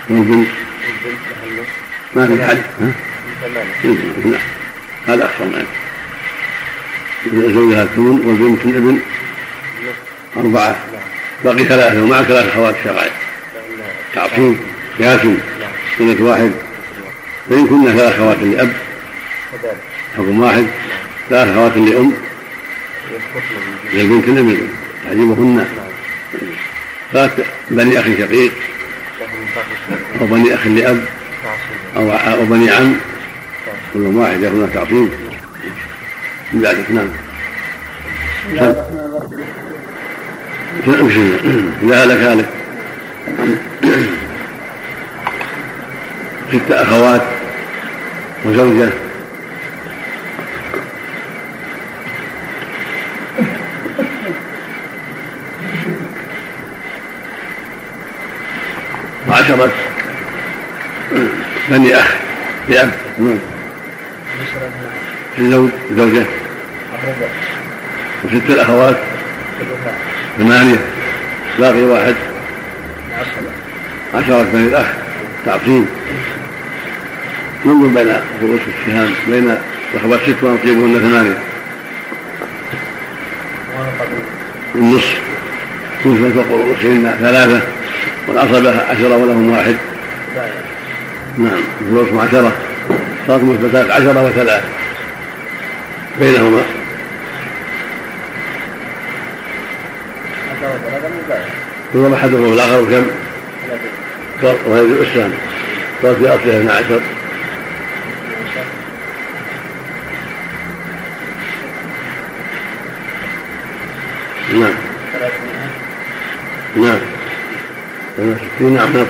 [0.09, 0.46] في والبنت
[2.14, 2.62] ما في حد.
[4.24, 4.40] نعم.
[5.09, 5.66] هذا أكثر منه
[7.52, 9.00] زوجها الثمن والبنت الابن
[10.37, 10.68] أربعة.
[10.92, 11.00] نعم.
[11.44, 13.11] باقي ثلاثة ومع ثلاث أخوات شرعي
[13.54, 14.56] لأن تعصيب
[14.98, 15.20] قياس
[16.00, 16.50] نعم سنة واحد
[17.50, 18.72] فإن كنا ثلاث أخوات لأب
[20.16, 20.66] حكم واحد
[21.28, 22.12] ثلاث أخوات لأم
[23.92, 24.68] للبنت الابن
[25.04, 25.90] تعجبهن نعم
[27.12, 28.52] ثلاث بني أخ شقيق
[30.20, 31.04] أو بني أخ لأب
[31.96, 32.96] أو بني عم
[33.94, 35.08] كل واحد يكون تعصيب
[36.52, 37.08] من ذلك نعم
[40.88, 41.30] امشي
[41.82, 42.48] لا لك هالك
[46.52, 47.22] ست أخوات
[48.44, 48.88] وزوجة
[59.28, 59.72] وعشرة
[61.68, 62.14] بني أخ
[62.68, 62.90] لأب.
[65.38, 66.24] الزوج زوجة.
[68.24, 68.96] وست الأخوات.
[70.38, 70.76] ثمانية.
[71.58, 72.14] باقي واحد.
[74.14, 74.42] عشرة.
[74.52, 74.86] بني الأخ.
[75.46, 75.86] تعصيب
[77.66, 79.56] ننظر بين رؤوس السهام بين
[79.94, 81.38] الأخوات ست ونصيبهن ثمانية.
[84.74, 85.20] النصف.
[86.04, 87.60] كل فوق رؤوسهن ثلاثة.
[88.28, 89.76] والعصبة عشرة ولهم واحد.
[91.38, 91.60] نعم.
[91.80, 92.52] الفلوس عشرة.
[93.26, 94.64] صارت مثبتات عشرة وثلاث.
[96.20, 96.62] بينهما.
[100.56, 101.44] عشرة وثلاثة مبايع
[101.94, 103.06] يضرب أحدهما والآخر كم؟
[104.42, 105.32] وهذه الأسهم
[106.02, 107.00] صارت في أصلها 12
[114.54, 114.74] نعم.
[116.76, 116.98] نعم.
[118.60, 119.06] نعم.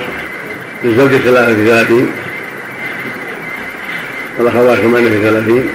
[0.84, 2.12] للزوجة ثلاثة في ثلاثين
[4.38, 5.68] والأخوات ثمانية في ثلاثين.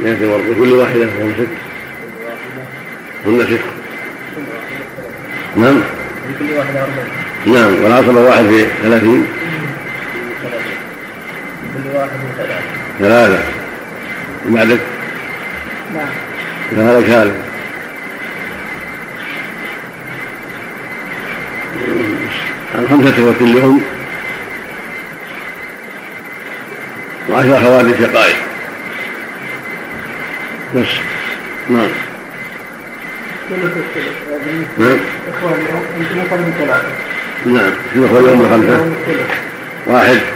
[0.00, 1.48] يأتي برضه كل واحدة وهم ست.
[3.26, 3.60] هن ست.
[5.56, 5.80] نعم.
[7.46, 7.84] نعم.
[7.84, 9.26] والعصبة واحد في ثلاثين.
[11.74, 12.60] كل واحد ثلاثة
[12.98, 13.53] ثلاثة.
[14.48, 14.80] وبعدك
[15.94, 16.08] نعم
[16.76, 16.98] هذا
[22.78, 23.80] الخمسة إخوة لأم
[27.30, 28.36] وعشر أخوات شقائق
[30.74, 30.88] بس
[31.70, 31.88] نعم
[34.78, 34.98] نعم
[37.46, 38.92] نعم أخوة الأم خمسة
[39.86, 40.33] واحد نعم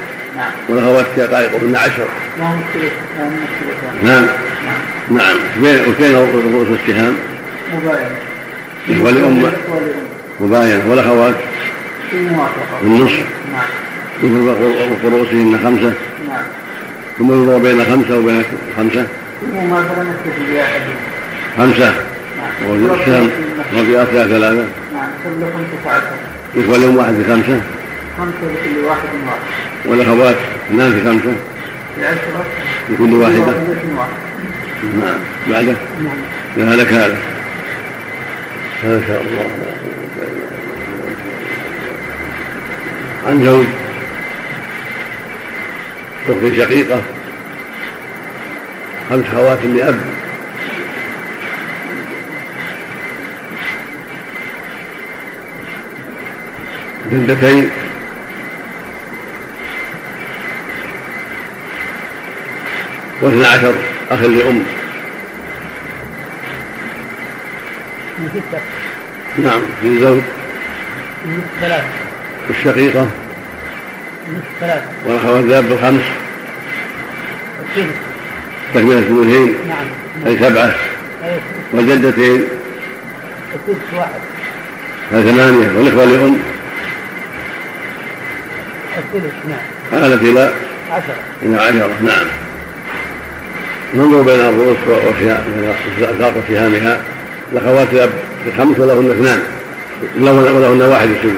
[0.69, 2.09] والأخوات شقائق هن عشر.
[4.03, 4.27] نعم.
[5.11, 5.37] نعم.
[5.89, 7.15] وكين رؤوس السهام
[8.91, 9.53] إخوة لأم
[10.41, 11.35] مباينة والأخوات
[12.83, 13.27] النصف.
[13.53, 13.69] نعم.
[14.23, 15.93] مثل رؤوسهن خمسة.
[16.29, 16.43] نعم.
[17.19, 18.43] ثم يضرب بين خمسة وبين
[18.77, 19.07] خمسة.
[21.59, 21.93] خمسة.
[22.37, 22.71] نعم.
[22.71, 23.31] والسهم
[23.77, 24.67] وفي أصلها ثلاثة.
[24.95, 25.09] نعم.
[25.25, 26.03] كلكم تسعة.
[26.55, 27.25] يكون لهم واحد في
[28.19, 29.41] خمسة لكل واحد واحد.
[29.87, 31.37] والأخوات اثنان في خمسة.
[31.99, 32.45] العشرة
[32.91, 34.11] لكل واحدة واحد.
[34.83, 35.19] نعم.
[35.49, 36.17] بعده؟ نعم.
[36.57, 37.19] لا لك هذا.
[38.85, 39.51] ما شاء الله
[43.27, 43.67] عن زوج
[46.29, 47.03] أخت شقيقة.
[49.11, 50.01] خمس خواتم لأب.
[57.11, 57.71] بنتين
[63.23, 63.75] واثنى عشر
[64.11, 64.63] أخ لأم
[69.39, 70.21] نعم في زوج.
[71.61, 71.85] ثلاثة
[72.49, 73.07] والشقيقة
[74.61, 76.03] ثلاثة والأخوات ذاب بالخمس.
[78.75, 79.87] تكملة اثنتين نعم
[80.27, 80.75] أي سبعة.
[81.73, 82.45] والجدتين
[83.55, 84.21] الثلث واحد
[85.11, 85.79] ثمانية.
[85.79, 86.39] والإخوة لأم.
[88.99, 90.03] الثلث نعم.
[90.03, 90.53] قالت إلى
[90.91, 91.15] عشرة.
[91.43, 92.48] إلى عشرة نعم.
[93.95, 94.77] ننظر بين الرؤوس
[95.09, 95.45] وفيها
[96.01, 97.01] أساق سهامها
[97.53, 98.11] الأخوات الأب
[98.59, 99.41] خمس ولهن اثنان
[100.17, 101.33] ولهن ولهن واحد يسوي.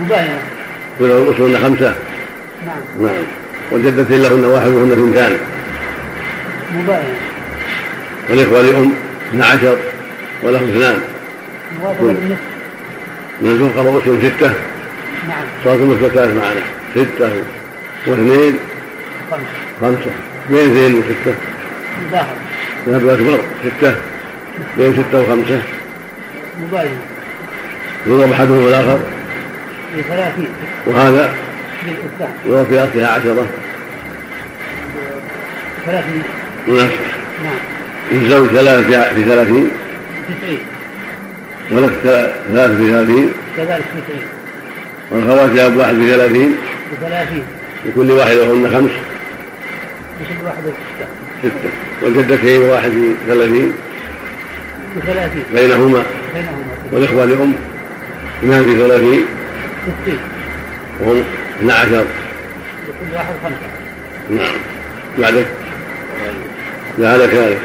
[0.00, 0.38] مباينة.
[1.00, 1.94] والرؤوس لهن خمسة.
[2.66, 3.06] نعم.
[3.06, 3.24] نعم.
[3.70, 5.38] والجدتين لهن واحد وهن اثنتان.
[6.74, 7.18] مباينة.
[8.30, 8.92] والإخوة لأم
[9.30, 9.76] اثنا عشر
[10.42, 11.00] ولهم اثنان.
[12.00, 12.40] بالنصف
[13.40, 14.52] من فوق رؤوسهم ستة.
[15.28, 15.44] نعم.
[15.64, 16.62] صارت مثبتات معنا.
[16.94, 17.30] ستة.
[18.06, 18.58] واثنين.
[19.30, 19.67] خمسة.
[19.80, 20.10] خمسة.
[20.46, 21.34] اثنين اثنين وستة.
[22.88, 23.94] ذهب أكبر ستة.
[24.78, 25.62] بين ستة وخمسة.
[26.62, 26.98] مباين
[28.06, 28.98] يضرب أحدهم والآخر
[29.98, 30.48] بثلاثين
[30.86, 31.34] وهذا؟
[32.46, 33.46] يضرب في أصلها عشرة.
[35.86, 36.22] ثلاثين.
[36.68, 36.98] ونصف
[37.44, 38.22] نعم.
[38.22, 39.70] الزوج ثلاث في- ثلاثين.
[40.28, 40.58] تسعين.
[41.72, 41.92] ولك
[42.52, 43.32] ثلاث في ثلاثين.
[43.56, 44.22] كذلك تسعين.
[45.10, 46.56] والخوات جاب واحد في ثلاثين.
[46.92, 47.42] بثلاثين
[47.86, 48.90] لكل واحدة وهن خمس.
[50.20, 50.72] بكل واحدة
[51.42, 51.70] ستة
[52.02, 53.72] والجدتين واحد في ثلاثين
[54.96, 56.02] بثلاثين بينهما.
[56.34, 56.64] بينهما.
[56.92, 57.52] والإخوة لأم.
[58.38, 59.24] اثنان في ثلاثين.
[60.02, 60.18] ستين.
[61.00, 61.24] وهم
[61.58, 62.04] اثنا عشر
[62.88, 63.68] لكل واحد خمسة.
[64.30, 64.54] نعم.
[65.18, 65.46] بعدك؟
[66.98, 67.58] لا هذا كذلك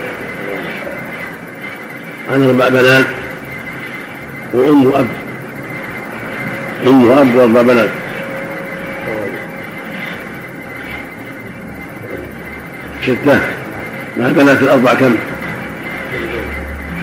[2.29, 3.05] أنا أربع بنات
[4.53, 5.07] وأم وأب.
[6.87, 7.89] أم وأب وأربع بنات.
[13.03, 13.39] ستة
[14.17, 15.15] مع البنات الأربع كم؟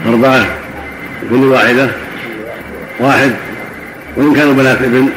[0.06, 0.46] أربعة.
[1.30, 1.88] كل واحدة.
[3.00, 3.30] واحد.
[4.16, 5.08] وإن كانوا بنات ابن.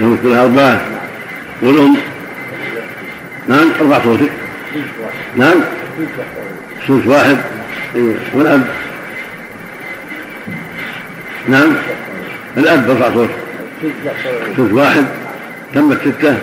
[0.00, 0.80] فمثلها أربعة.
[1.62, 1.96] والأم
[3.48, 4.30] نعم أربع صوتك
[5.36, 5.60] نعم.
[6.86, 7.36] صوت واحد.
[7.96, 8.14] أيوه.
[8.34, 8.66] والأب؟
[11.48, 11.72] نعم.
[12.56, 13.30] الأب أربع صوت.
[14.56, 15.04] صوت واحد.
[15.74, 16.36] تمت ستة.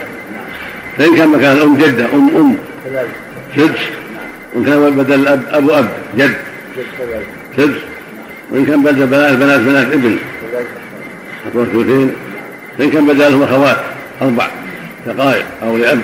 [0.98, 2.67] فإن كان مكان الأم جدة أم أم.
[3.56, 3.80] سدس
[4.54, 6.36] وإن كان بدل الأب أبو أب جد.
[7.58, 7.82] سدس
[8.52, 10.18] وإن كان بدل بنات بنات بنات ابن.
[11.48, 12.16] أطول ثلثين
[12.78, 13.78] فإن كان بدلهم أخوات
[14.22, 14.48] أربع
[15.06, 16.02] شقائق أو لأب؟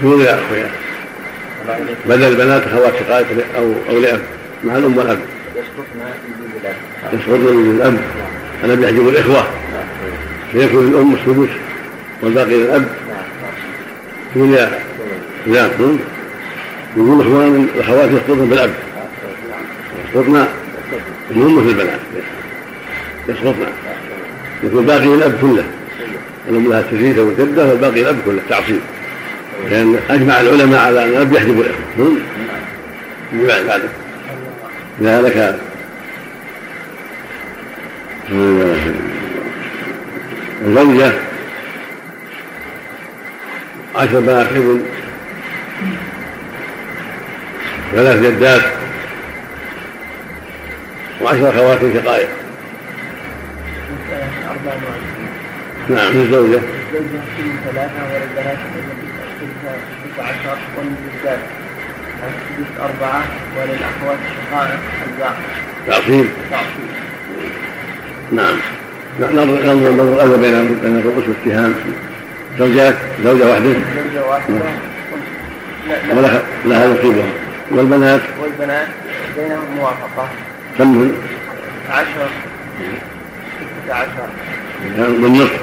[0.00, 0.70] شو يا أخويا
[2.06, 4.20] بدل البنات أخوات شقائق أو أو لأب.
[4.64, 5.18] مع الأم والأب.
[7.12, 7.98] من الأب
[8.64, 9.46] الأب يحجب الإخوة.
[10.52, 11.54] فيكون الأم السدس
[12.22, 12.88] والباقي للأب.
[15.46, 15.98] لا هم؟
[16.96, 18.70] يقول إخوان الأخوات يسقطن بالأب.
[20.08, 20.46] يسقطن
[21.30, 21.98] الأم مثل البنات.
[23.28, 23.66] يسقطن
[24.64, 25.64] يكون باقي الأب كله.
[26.48, 28.40] الأم لها التثليث والجدة والباقي الأب كله.
[28.48, 28.80] تعصيب.
[29.70, 32.16] لأن أجمع العلماء على أن الأب يحجب الإخوة؟
[33.32, 33.80] بعد بعد
[35.00, 35.69] لا لك هذا
[40.62, 41.12] الزوجة
[43.96, 44.82] عشر بنات ابن
[47.92, 48.62] ثلاث جدات
[51.22, 52.28] وعشر أخوات شقائق.
[55.88, 56.60] نعم الزوجة زوجة.
[57.36, 58.58] فيه ثلاثة والبنات
[60.16, 60.56] تسعة عشر
[61.14, 61.40] السدس
[62.80, 63.22] أربعة
[63.56, 64.18] وللأخوات
[64.50, 65.44] شقائق الباقي
[65.86, 66.26] تعصيب.
[66.50, 66.99] تعصيب.
[68.32, 68.56] نعم.
[69.20, 71.74] ننظر ننظر النظر الأول بين بين الرؤوس والسهام
[72.58, 73.72] زوجات زوجة واحدة.
[73.72, 74.54] زوجة واحدة.
[75.88, 77.26] لا لا ولها لها نصيبها.
[77.70, 78.88] والبنات؟ والبنات
[79.36, 80.28] بينهم موافقة.
[80.78, 81.12] كم
[81.90, 82.28] عشر.
[83.84, 84.28] ستة عشر.
[84.96, 85.60] بالنصف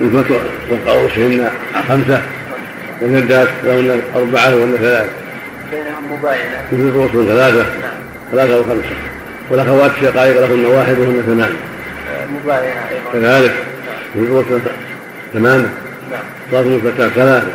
[0.00, 1.50] الفتوى فوق رؤوسهن
[1.88, 2.22] خمسة.
[3.00, 5.10] والجدات لهن أربعة وهن ثلاث
[5.70, 6.62] بينهم مباينة.
[6.72, 7.62] مثل رؤوسهن ثلاثة.
[7.62, 7.98] نعم.
[8.32, 9.07] ثلاثة وخمسة
[9.50, 11.52] والأخوات الشقائق لهن واحد وهن ثمان
[13.12, 13.54] كذلك
[15.32, 15.70] ثمان
[16.52, 17.48] صارت الفتاة ثلاثة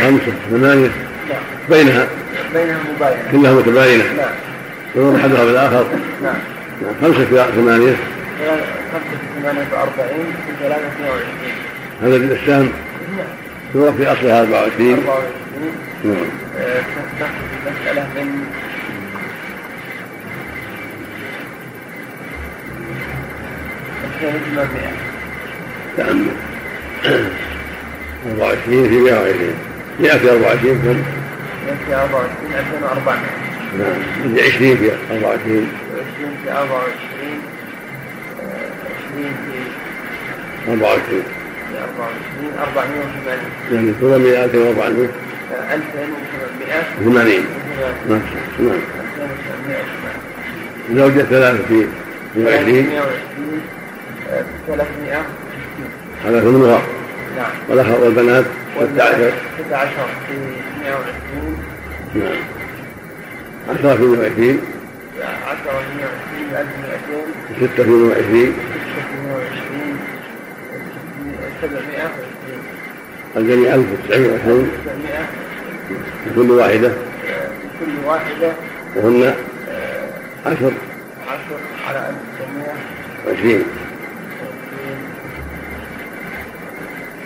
[0.00, 0.90] خمسة ثمانية.
[1.28, 2.06] نعم بينها
[2.54, 3.22] بينهم مباينة.
[3.32, 4.04] كلها متباينة.
[4.04, 4.34] نعم.
[4.94, 5.86] يضرب أحدها بالآخر
[6.22, 6.34] نعم.
[7.02, 7.96] خمسة في ثمانية.
[8.92, 11.54] خمسة ثمانية وأربعين في ثلاثة اثنين وعشرين
[12.02, 12.72] هذا بالإسلام
[13.16, 13.26] نعم.
[13.74, 15.72] يضرب في أصلها 24 أربعة وعشرين.
[16.04, 16.16] نعم.
[16.58, 16.82] آه،
[17.66, 18.46] المسألة من اثنين
[24.02, 24.05] ثمانمائة
[25.98, 26.26] نعم
[28.26, 29.54] 24 في 120
[30.00, 31.02] 100 في 24 كم؟
[31.86, 33.30] في أربعة وعشرين ألفين وأربعمائة
[33.78, 37.40] نعم 20 في 24 وعشرين في أربعة وعشرين
[38.40, 41.22] آه، عشرين في 24
[41.70, 45.08] في أربعة وعشرين أربعمائة وثمانين يعني 800 2400
[45.52, 47.44] آه، ألفين وثمانمائة 80 وثمانين
[48.08, 48.20] نعم
[48.60, 48.80] نعم
[50.94, 51.86] زوجة ثلاثة في
[52.36, 52.86] 120
[54.66, 55.22] ثلاثمائة.
[56.24, 56.82] هذا ثمنها.
[57.36, 57.50] نعم.
[57.68, 58.44] والأخ والبنات
[58.76, 59.90] 16 16
[60.26, 60.34] في
[60.84, 61.58] 120
[62.14, 62.36] نعم.
[63.68, 64.60] 10 في 120
[65.46, 69.98] 10 في 120 1200 6 في 120 6 في 120
[71.62, 72.10] 720
[73.36, 75.26] الجميع 1920 700
[76.36, 76.88] كل واحدة.
[77.80, 78.52] كل واحدة.
[78.96, 79.34] وهن
[80.46, 80.72] 10
[81.26, 83.64] 10 على 1920 20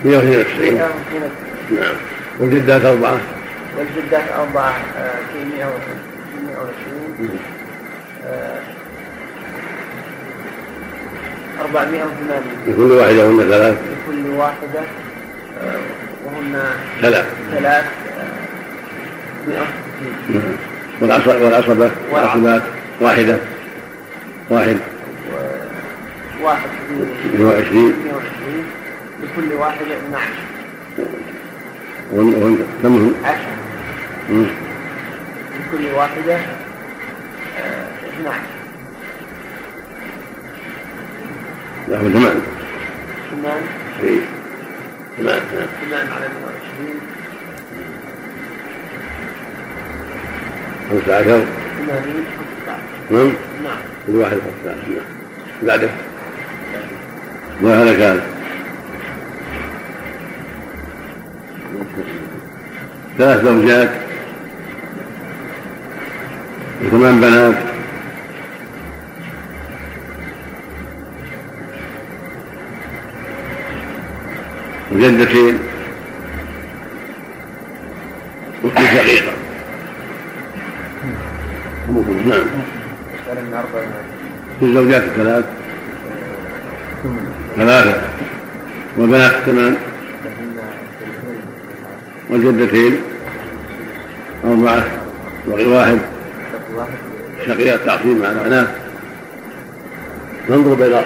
[0.05, 0.91] 192 نعم.
[2.39, 3.19] والجدات أربعة.
[3.79, 7.39] والجدات أربعة آه، في 120
[11.61, 12.05] 480
[12.67, 13.77] لكل واحدة هن ثلاث.
[14.09, 14.81] لكل واحدة
[15.61, 15.79] آه،
[16.25, 16.63] وهن
[17.03, 17.27] ثلاث.
[17.55, 17.85] ثلاث
[21.01, 22.63] 160 والعصبة والعصبات.
[23.01, 23.39] واحدة.
[24.51, 24.77] واحد.
[26.43, 26.71] واحد.
[27.39, 28.65] 120 120
[29.23, 30.27] لكل واحدة 12
[32.13, 34.47] وهن كم هم؟ 10
[35.61, 36.35] لكل واحدة
[37.59, 37.87] آه،
[38.21, 38.41] 12
[41.89, 42.43] له ثمان.
[43.31, 43.63] ثمان.
[44.03, 44.21] اي
[45.19, 45.41] ثمان.
[45.81, 47.01] ثمان على 120
[50.91, 51.45] خمسة عشر.
[51.87, 52.25] 80
[52.67, 53.33] 15 نعم.
[53.65, 53.79] نعم.
[54.07, 54.91] كل واحد خمسة عشر.
[54.93, 55.05] نعم
[55.63, 55.91] بعده
[57.63, 58.21] وهذا كان؟
[63.21, 63.91] ثلاث زوجات
[66.83, 67.55] وثمان بنات.
[74.93, 75.59] وجدتين
[78.65, 79.33] وكل شقيقة
[82.27, 82.45] نعم.
[84.61, 85.45] في الزوجات الثلاث.
[87.57, 88.03] ثلاثة.
[88.97, 89.77] والبنات ثمان
[92.31, 93.10] والجدتين
[94.45, 94.85] أربعة
[95.47, 95.99] وغير واحد.
[97.47, 98.75] شقيقة تعصيب مع الأعناق
[100.51, 100.97] ننظر بين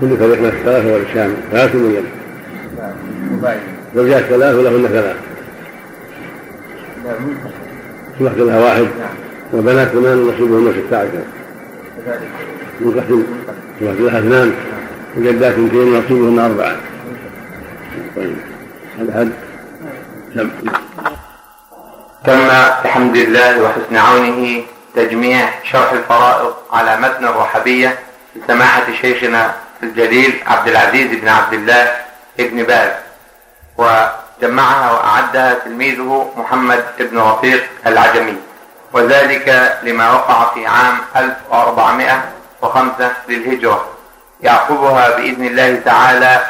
[0.00, 2.04] كل فريق من الثلاثة والشام ثلاث من
[3.94, 5.16] زوجات ثلاث ولهن ثلاث.
[8.18, 8.86] كل واحدة لها واحد.
[9.52, 11.22] وبنات ثمان ونصيبهن ستة عشر
[12.80, 13.22] منقسم
[13.80, 14.52] كل واحدة لها اثنان.
[15.16, 16.76] وجدات اثنتين ونصيبهن أربعة.
[18.16, 18.36] طيب.
[18.98, 19.30] هذا حد
[22.26, 22.65] سبع
[22.96, 24.62] تم بحمد الله وحسن عونه
[24.94, 27.98] تجميع شرح الفرائض على متن الرحبية
[28.36, 31.96] لسماحة شيخنا الجليل عبد العزيز بن عبد الله
[32.38, 32.90] بن باز.
[33.76, 38.36] وجمعها وأعدها تلميذه محمد بن رفيق العجمي.
[38.92, 43.88] وذلك لما وقع في عام 1405 للهجرة.
[44.40, 46.46] يعقبها بإذن الله تعالى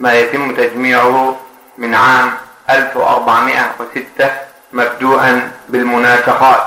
[0.00, 1.36] ما يتم تجميعه
[1.78, 2.32] من عام
[2.70, 4.30] 1406
[4.72, 6.62] مبدوءا بالمناسخات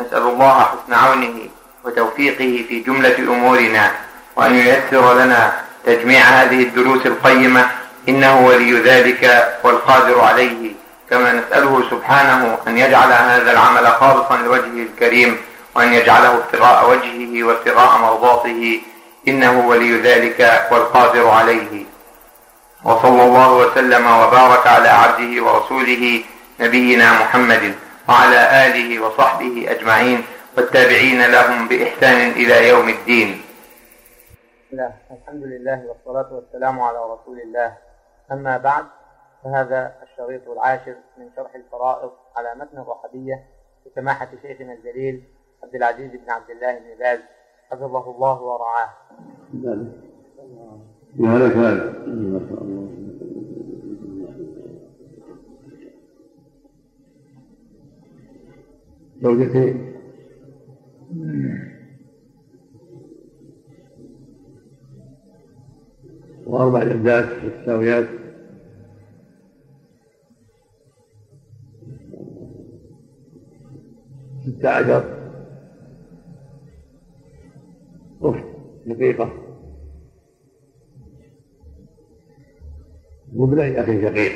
[0.00, 1.48] نسأل الله حسن عونه
[1.84, 3.90] وتوفيقه في جملة أمورنا
[4.36, 5.52] وأن ييسر لنا
[5.86, 7.70] تجميع هذه الدروس القيمة.
[8.08, 10.72] إنه ولي ذلك والقادر عليه.
[11.10, 15.36] كما نسأله سبحانه أن يجعل هذا العمل خالصا لوجهه الكريم
[15.74, 18.80] وأن يجعله ابتغاء وجهه وابتغاء مرضاته.
[19.28, 21.84] إنه ولي ذلك والقادر عليه.
[22.84, 26.22] وصلى الله وسلم وبارك على عبده ورسوله
[26.60, 27.74] نبينا محمد
[28.08, 30.18] وعلى آله وصحبه أجمعين
[30.56, 33.40] والتابعين لهم بإحسان إلى يوم الدين.
[34.72, 37.76] الله الحمد لله والصلاة والسلام على رسول الله.
[38.32, 38.84] أما بعد
[39.44, 43.44] فهذا الشريط العاشر من شرح الفرائض على متن الرحبية
[43.86, 45.22] لسماحة شيخنا الجليل
[45.62, 47.18] عبد العزيز بن عبد الله بن باز
[47.70, 48.88] حفظه الله ورعاه.
[51.18, 51.92] وهذا كان
[59.22, 59.92] زوجتين
[66.46, 68.06] وأربع جدات متساويات.
[74.40, 75.04] ستة عشر.
[78.22, 78.44] أخت
[78.88, 79.32] شقيقة.
[83.34, 84.32] وابني أخ شقيق.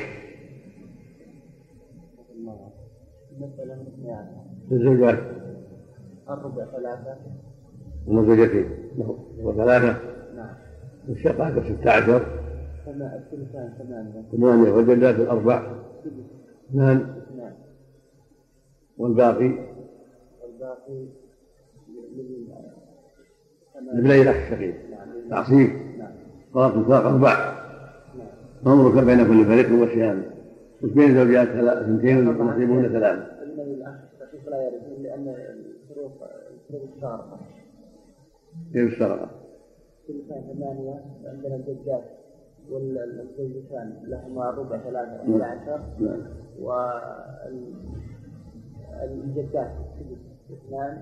[4.72, 5.18] الزوجات
[6.30, 7.16] الربع ثلاثة.
[8.08, 8.66] هم زوجتين
[9.38, 9.98] وثلاثة
[10.36, 10.54] نعم.
[11.08, 12.26] والشقائق ستة عشر.
[12.86, 14.22] الثلثان ثمانية.
[14.32, 15.62] ثمانية والجدات الأربع.
[16.70, 17.22] اثنان.
[17.36, 17.52] نعم.
[18.98, 19.52] والباقي؟
[20.42, 21.06] والباقي
[23.92, 24.74] لابني الأخ الشقيق.
[25.30, 25.70] تعصيب.
[26.54, 27.56] طلاق الطلاق أربع.
[28.66, 30.22] انظروا كم بين كل فريق وسهام
[30.82, 33.26] وش بين الزوجات ثلاث اثنتين ونصيبهن ثلاثة
[34.46, 36.12] لا يرث لأن الفروق
[36.50, 37.40] الفروق الشارقة
[38.72, 39.30] كيف السرقة؟
[40.08, 42.04] ثلثان ثمانية عندنا الجدات
[42.70, 46.22] والزوجتان لهما ربع ثلاثة 11 نعم.
[49.00, 50.18] والجدات سدس
[50.52, 50.94] اثنان.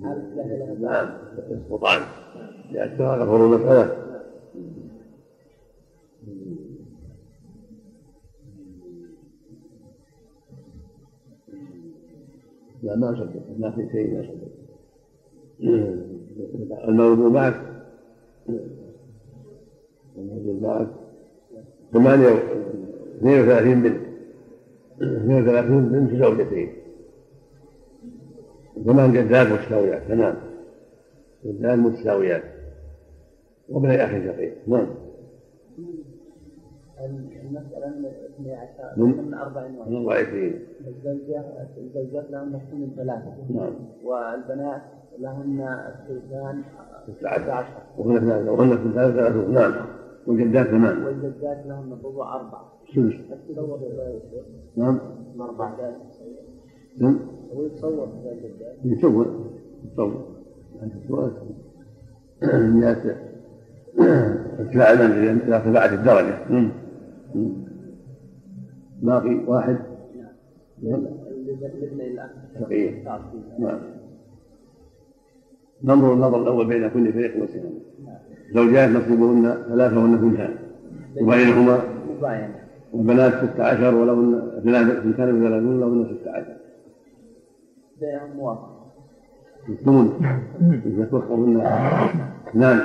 [0.00, 1.12] نعم.
[2.72, 4.06] لأن الفروض مسألة
[12.86, 14.46] لا ما صدق ما في شيء ما صدق
[17.28, 17.54] بعد
[21.92, 22.28] ثمانية
[23.18, 24.00] 32 بنت
[25.02, 26.72] 32 بنت زوجتين.
[28.84, 30.36] ثمان جدات متساويات؟ تمام.
[31.44, 32.42] جدات متساويات.
[33.68, 34.86] وابن اخ شقيق نعم.
[37.04, 40.52] المسألة من 12 من من 24 من 24
[40.86, 41.44] الزوجة
[41.78, 43.72] الزوجات لهن من ثلاثة نعم.
[44.04, 44.82] والبنات
[45.18, 46.62] لهن الثلثان
[47.18, 47.66] 16
[47.98, 49.72] وهن اثنان وهن ثلاثون نعم.
[50.26, 52.72] والجدات ثمان والجدات لهن بضع أربعة.
[53.48, 53.80] تصور
[54.76, 54.98] نعم.
[55.40, 55.76] أربعة
[56.98, 57.18] نعم.
[57.54, 59.26] هو يتصور الجدات يتصور.
[59.84, 60.36] يتصور.
[60.82, 61.32] عند السؤال
[62.76, 63.16] مئة
[64.74, 66.66] فعلا إذا ارتفعت الدرجة.
[69.02, 69.78] باقي واحد؟
[70.82, 71.06] نعم
[72.60, 73.04] شقيق
[73.58, 73.78] نعم.
[75.84, 77.72] ننظر النظر الأول بين كل فريق وسهم
[78.54, 80.54] زوجات نصيبهن ثلاثة وهن اثنتان
[81.20, 81.78] وبينهما
[82.92, 86.56] والبنات ستة عشر ولهن اثنان اثنتان وثلاثون لهن ستة عشر.
[88.00, 88.86] بينهم موافقة
[91.10, 91.60] توفرهن
[92.48, 92.80] اثنان.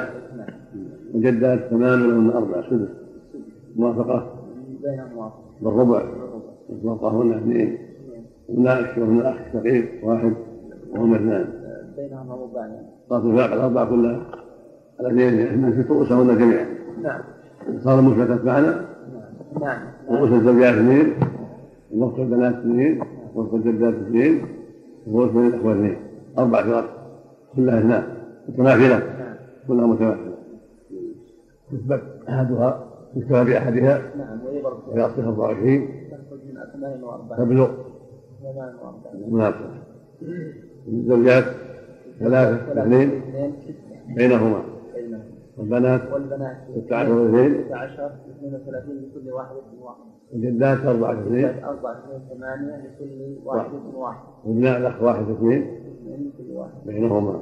[1.14, 3.01] وجدات ثمان ولهن أربع سدس.
[3.76, 4.34] موافقة؟
[4.84, 5.42] بينهم موافقة.
[5.62, 6.04] بالربع
[6.70, 7.78] وفوقهن اثنين
[8.50, 10.34] هناك وهن الأخ شقيق واحد
[10.92, 11.46] وهم اثنان.
[11.98, 14.22] بينهما مباينة صارت الأربعة كلها.
[15.00, 16.66] الاثنين من في رؤوسهن جميعا؟
[17.04, 17.22] نعم
[17.80, 18.86] صار مثبتات معنا.
[19.62, 19.80] نعم
[20.12, 21.14] رؤوس الزوجات اثنين.
[21.92, 23.04] ونصف البنات اثنين.
[23.36, 24.42] ونصف الجدات اثنين.
[25.08, 25.98] ورؤوس بني الأخوة اثنين.
[26.38, 26.90] أربع فرق.
[27.56, 28.04] كلها اثنان.
[28.50, 29.04] متماثلة
[29.68, 30.32] كلها متماثلة
[31.72, 37.72] تثبت أحدها يكتفى بأحدها نعم وهي أصلها 24 تخرج من 48 تبلغ.
[38.42, 39.82] 48 مناسبة
[40.88, 41.44] الزوجات
[42.20, 43.10] ثلاثة اثنين.
[43.10, 44.16] اثنين ستة.
[44.16, 44.64] بينهما.
[44.96, 45.22] بينهم
[45.58, 46.58] والبنات والبنات.
[46.86, 49.98] 16 اثنين 16 32 لكل واحد واحد.
[50.34, 54.24] والجدات أربعة اثنين أربعة اثنين ثمانية لكل واحد واحد.
[54.46, 56.72] وابناء الأخ واحد اثنين اثنين لكل واحد.
[56.86, 57.42] بينهما.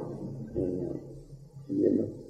[1.70, 2.29] اللهم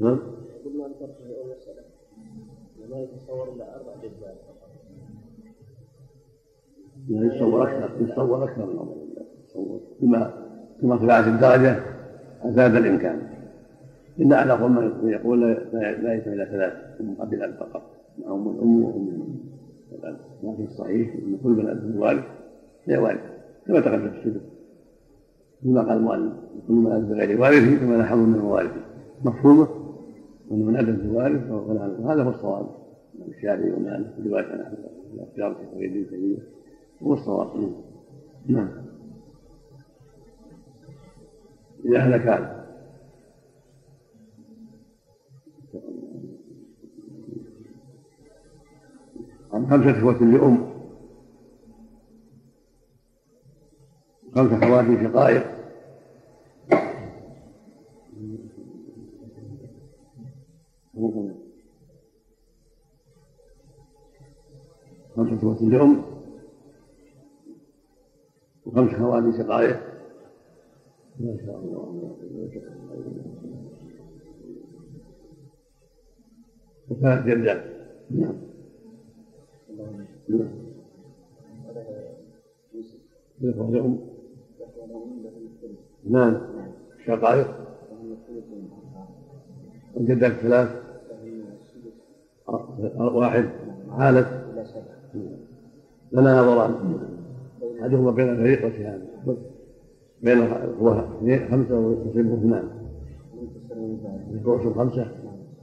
[0.00, 0.18] نعم
[0.64, 1.84] قبل أن ترفع أول مسألة
[2.90, 4.36] ما يتصور إلا أربع جدات
[7.08, 8.96] يعني يتصور أكثر يتصور أكثر من أمر
[9.44, 10.32] يتصور كما
[10.80, 11.82] كما ارتفعت الدرجه
[12.46, 13.22] زاد الامكان
[14.20, 15.40] ان اعلى قول ما يقول
[15.72, 17.82] لا لا يجب إلى ثلاث ام اب الاب فقط
[18.26, 19.38] ام الام وام
[19.92, 22.24] الاب لكن الصحيح ان كل بنات الوالد
[22.84, 23.20] هي والد
[23.66, 24.59] كما تقدم في السدس
[25.64, 26.32] كما قال المؤلف
[26.68, 28.84] كل من ادب غير وارثه كما لاحظوا من موارثه
[29.24, 29.68] مفهومة؟
[30.50, 31.50] وان من ادب الوارث
[32.00, 32.66] هذا هو الصواب.
[33.28, 34.78] الشافعي ومالك رواية عن أحمد
[35.14, 36.38] الاختيار في تقريب الكبير
[37.02, 37.72] هو الصواب.
[38.46, 38.68] نعم.
[41.84, 42.60] إذا هذا
[49.52, 50.69] عن خمسة إخوة لأم.
[54.40, 55.44] خمس أخوات شقائق
[65.16, 66.02] خمسة إخوة لأم
[68.66, 69.80] وخمس خواتم شقائق
[71.20, 72.16] ما شاء الله.
[76.88, 77.64] وثلاث جدات
[78.10, 78.36] نعم.
[80.28, 80.50] نعم.
[83.40, 84.19] لأم
[86.08, 86.36] نعم.
[87.06, 87.46] شقائق
[89.96, 90.68] الجدات ثلاث.
[92.98, 93.44] واحد.
[93.90, 94.26] حالة
[96.12, 96.74] لنا نظران.
[97.80, 99.00] احدهما بين الفريق وسهام
[100.22, 100.38] بين
[101.50, 102.68] خمسة ويصيبه اثنان
[104.30, 105.06] الرؤوس خمسة.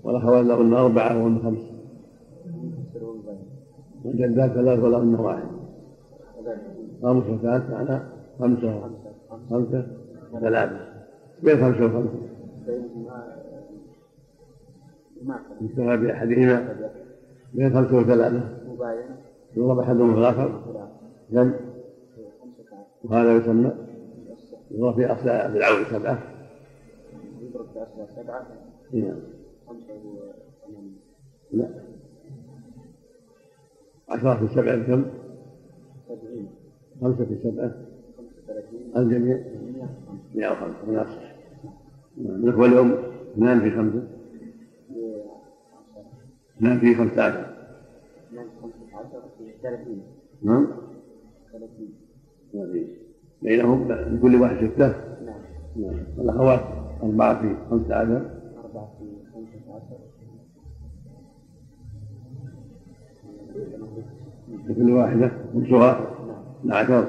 [0.04, 1.72] والاخوات لهن أربعة وهن خمسة.
[4.06, 5.48] والجدات ثلاث ولهن واحد.
[7.04, 8.00] خمس وثلاث معنى
[9.50, 9.88] خمسة.
[10.32, 10.80] خمسه وثلاثه
[11.44, 12.28] بين خمسه وخمسه
[15.62, 16.76] انتهى بأحدهما.
[17.54, 19.18] بين خمسه وثلاثه مباينة
[19.56, 20.62] يضرب أحدهم في الآخر
[21.32, 21.54] جمع
[23.04, 23.72] وهذا يسمى
[24.72, 26.20] يضرب في أصل بالعون سبعة.
[27.42, 28.48] يضرب في أصلها سبعة.
[28.94, 29.20] نعم
[29.68, 30.98] خمسة وثمانية
[31.52, 31.70] لا.
[34.10, 35.06] عشرة في سبعة بكم؟
[36.08, 36.50] سبعين.
[37.02, 37.70] خمسة في سبعة.
[37.70, 37.87] خمسة
[38.98, 39.40] الجميع؟
[40.36, 41.28] 105 105
[42.18, 42.96] لك اليوم
[43.34, 44.08] اثنان في خمسة
[46.58, 47.46] اثنان في خمسة؟ عشر
[48.30, 49.22] اثنان في خمسة عشر.
[49.38, 50.02] في ثلاثين
[50.44, 50.68] نعم.
[51.54, 52.88] ثلاثين.
[53.42, 53.88] بينهم
[54.22, 54.88] كل واحد ستة؟
[55.76, 55.94] نعم.
[56.18, 56.60] الأخوات
[57.04, 58.40] أربعة في خمسة عشر.
[58.66, 59.98] أربعة في خمسة عشر
[64.76, 66.18] كل واحدة من صغار؟
[66.64, 67.06] نعم.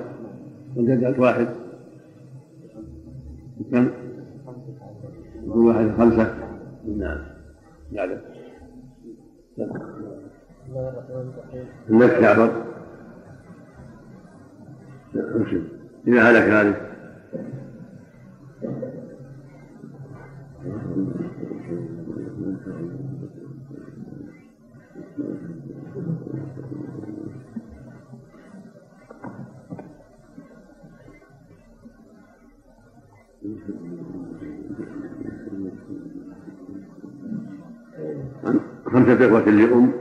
[0.78, 1.48] الجدل واحد.
[3.72, 3.90] كم؟
[5.44, 6.34] يكون واحد خمسة.
[6.98, 7.18] نعم.
[7.92, 8.20] بعد.
[11.90, 12.50] النفس يعرض
[16.06, 16.88] إذا هلك هذه
[39.08, 39.92] خمسة إخوة لأم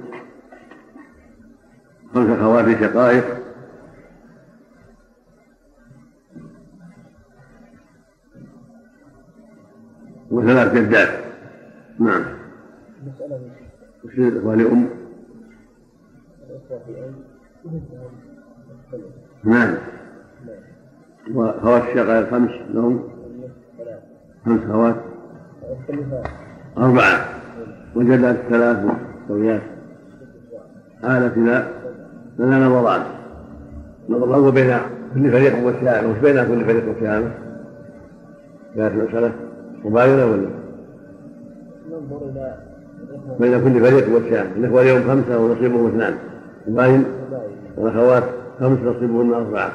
[2.13, 3.23] خمس خواتي شقائق.
[10.31, 11.09] وثلاث جدات.
[11.99, 12.23] نعم.
[14.05, 14.89] وش الإخوة لأم.
[19.43, 19.75] نعم.
[21.33, 23.09] وخوات الشقائق خمس لهم.
[24.45, 24.95] خمس خوات
[26.77, 27.36] أربعة.
[27.97, 28.77] وجدات ثلاث
[31.03, 31.63] آلة لا
[32.39, 33.01] لنا نظران
[34.09, 34.77] نظر بين
[35.13, 37.31] كل فريق والسهامة وش بين كل فريق والسهامة؟
[38.75, 39.31] كانت المسألة
[39.85, 40.49] مباينة ولا؟
[41.91, 42.57] ننظر إلى
[43.39, 46.13] بين كل فريق والسهامة الإخوة اليوم خمسة ونصيبهم اثنان.
[46.67, 47.03] مباين.
[47.77, 48.23] والأخوات
[48.59, 49.71] خمس نصيبهن أربعة.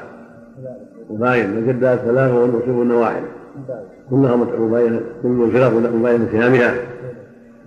[1.09, 1.57] مباين.
[1.57, 3.23] الجدات ثلاثة ونصيبهن واحد.
[4.09, 6.92] كلها مباينة كل الفرق مباينة سهامها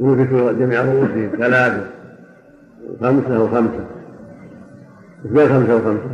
[0.00, 1.86] ونفسوا جميع رؤوسهم ثلاثة.
[2.90, 3.86] وخمسة وخمسة.
[5.24, 6.10] وش بين خمسة وخمسة؟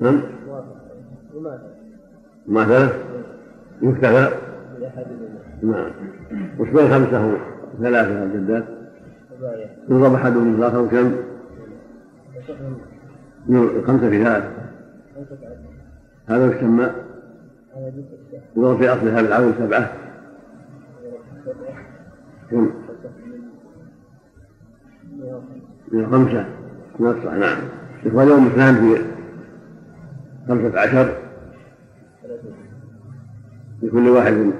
[0.00, 0.20] نعم.
[2.46, 2.94] ما ثلاث
[3.82, 4.28] يكتفى
[5.62, 5.90] نعم.
[6.58, 7.36] وش بين خمسة
[7.78, 8.64] وثلاثة الجدات
[9.38, 11.12] قبائل يضرب أحدهم الآخر كم؟
[13.48, 14.48] يضرب خمسة في ثلاثة
[16.26, 16.90] هذا جزء السهم
[18.56, 20.05] يضرب في أصلها بالعون سبعة.
[26.10, 26.46] خمسة
[27.00, 27.58] نصح نعم.
[28.06, 29.04] اليوم اثنان في
[30.48, 31.16] خمسة عشر
[33.82, 34.50] لكل واحد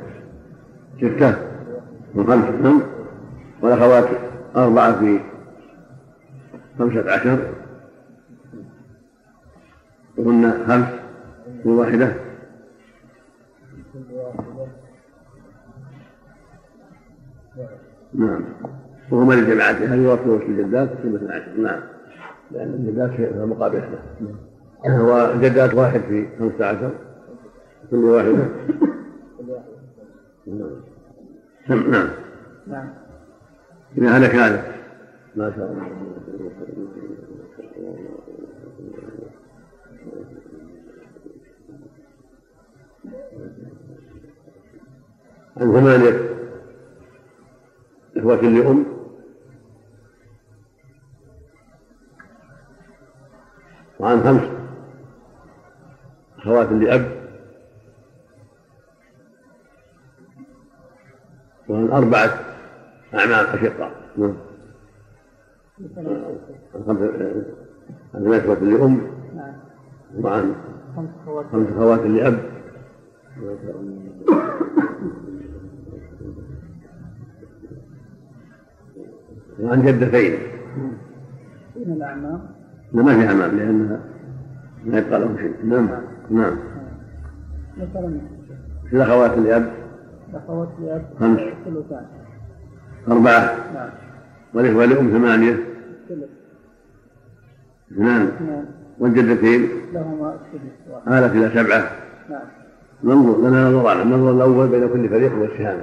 [0.96, 1.34] ستة
[2.14, 2.82] وخمسة نعم.
[3.62, 4.08] والأخوات
[4.56, 5.20] أربعة في
[6.78, 7.38] خمسة عشر.
[10.16, 10.86] وهن خمس
[11.64, 12.12] وواحدة
[18.16, 18.44] نعم.
[19.10, 21.80] وهما للجماعات هل يوفر في الجدات؟ في مثل عشر نعم.
[22.50, 23.82] لأن الجدات في مقابل
[24.86, 26.90] إحنا والجدات واحد في خمسة عشر.
[27.90, 28.48] كل واحدة.
[30.46, 31.90] نعم.
[31.90, 32.08] نعم.
[32.66, 32.88] نعم
[33.98, 34.64] إذا هلك هذا.
[35.36, 35.82] ما شاء الله.
[45.56, 46.25] عن ثمانية
[48.42, 48.96] لأم
[54.00, 54.42] وعن خمس
[56.38, 57.26] أخوات لأب.
[61.68, 62.30] وعن أربعة
[63.14, 63.92] أعمام أشقاء.
[64.16, 64.36] نعم.
[66.74, 66.96] عن
[68.12, 69.00] ثمانية إخوة لأم.
[69.34, 69.54] نعم.
[70.24, 70.54] وعن
[70.96, 71.08] خمس
[71.52, 72.56] خمس أخوات لأب.
[79.66, 80.38] وعن جدتين.
[81.76, 82.40] من الأعمام؟
[82.92, 84.00] لا ما في أمام لأنها
[84.84, 85.54] ما يبقى لهم شيء.
[85.64, 85.88] نعم
[86.30, 86.56] نعم.
[88.90, 89.70] في الأخوات لأب
[90.34, 91.40] أخوات لأب خمس.
[91.64, 92.06] ثلثان.
[93.08, 93.56] أربعة.
[93.74, 93.88] نعم.
[94.54, 95.52] والإخوة لأم ثمانية.
[96.08, 96.28] ثلث.
[97.92, 98.26] اثنان.
[98.26, 98.64] اثنان.
[98.98, 101.90] والجدتين؟ لهما السدس آلت إلى سبعة.
[102.30, 102.46] نعم.
[103.04, 105.78] ننظر لنا نظران النظر الأول بين كل فريق والسهام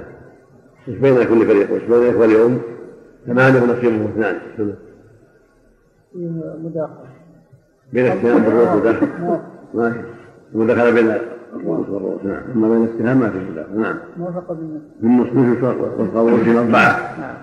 [0.88, 2.58] إيش بين كل فريق؟ وايش بين الإخوة لأم
[3.26, 4.36] ثمانية ونصيبهم اثنان.
[6.64, 7.06] مداخلة.
[7.92, 9.42] بين السهام والرؤوس مداخلة.
[9.74, 9.98] ماشي
[10.54, 11.10] المداخلة بين
[11.52, 13.76] الرؤوس والرؤوس نعم أما بين السهام ما في مداخلة.
[13.76, 13.96] نعم.
[14.16, 14.88] موافقة بالنسبة.
[15.00, 17.20] في النص نصف والقول أربعة.
[17.20, 17.34] نعم.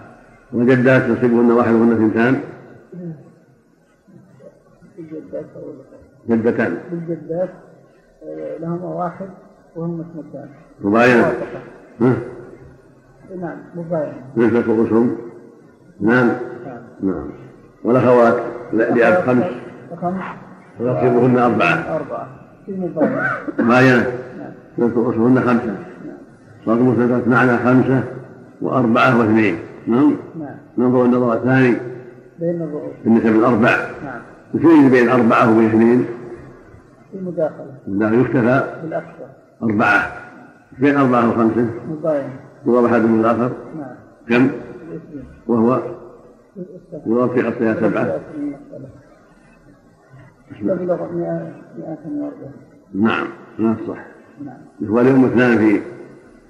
[0.53, 2.41] والجدات نصيبهن واحد وهن اثنتان.
[6.29, 6.77] جدتان.
[6.91, 7.49] بالجدات
[8.23, 9.29] آه، لهما واحد
[9.75, 10.49] وهم اثنتان.
[10.81, 11.33] مباينة؟
[11.99, 14.21] نعم مباينة.
[14.37, 15.17] نسبة رؤوسهم
[16.01, 16.29] نعم.
[17.03, 17.29] نعم.
[17.83, 18.35] والأخوات
[18.73, 19.43] لأب خمس
[20.01, 20.23] خمس
[20.79, 21.95] ونصيبهن أربعة.
[21.95, 22.27] أربعة.
[23.57, 24.05] باينة
[24.79, 25.75] رؤوسهن خمسة.
[26.67, 28.03] رقم مثلثات معنا خمسة
[28.61, 29.55] وأربعة واثنين.
[29.87, 30.15] نعم.
[30.39, 30.55] نعم.
[30.77, 31.75] ننظر النظر الثاني.
[32.39, 34.21] بين الرؤوس الأربع نعم.
[34.53, 36.05] وش يجري بين أربعة وبين اثنين؟
[37.11, 38.63] في مداخلة لا يكتفى.
[38.83, 39.25] بالأكثر
[39.63, 40.11] أربعة.
[40.79, 41.65] بين أربعة وخمسة.
[41.89, 42.29] مباينة
[42.65, 43.95] يضرب أحدهم الآخر؟ نعم.
[44.29, 44.49] كم؟
[45.47, 45.81] وهو
[47.27, 48.19] في أصلها سبعة.
[50.59, 52.61] تبلغ 140
[52.93, 53.27] نعم
[53.59, 54.05] نعم صح.
[54.45, 54.57] نعم
[54.89, 55.81] هو اليوم اثنان في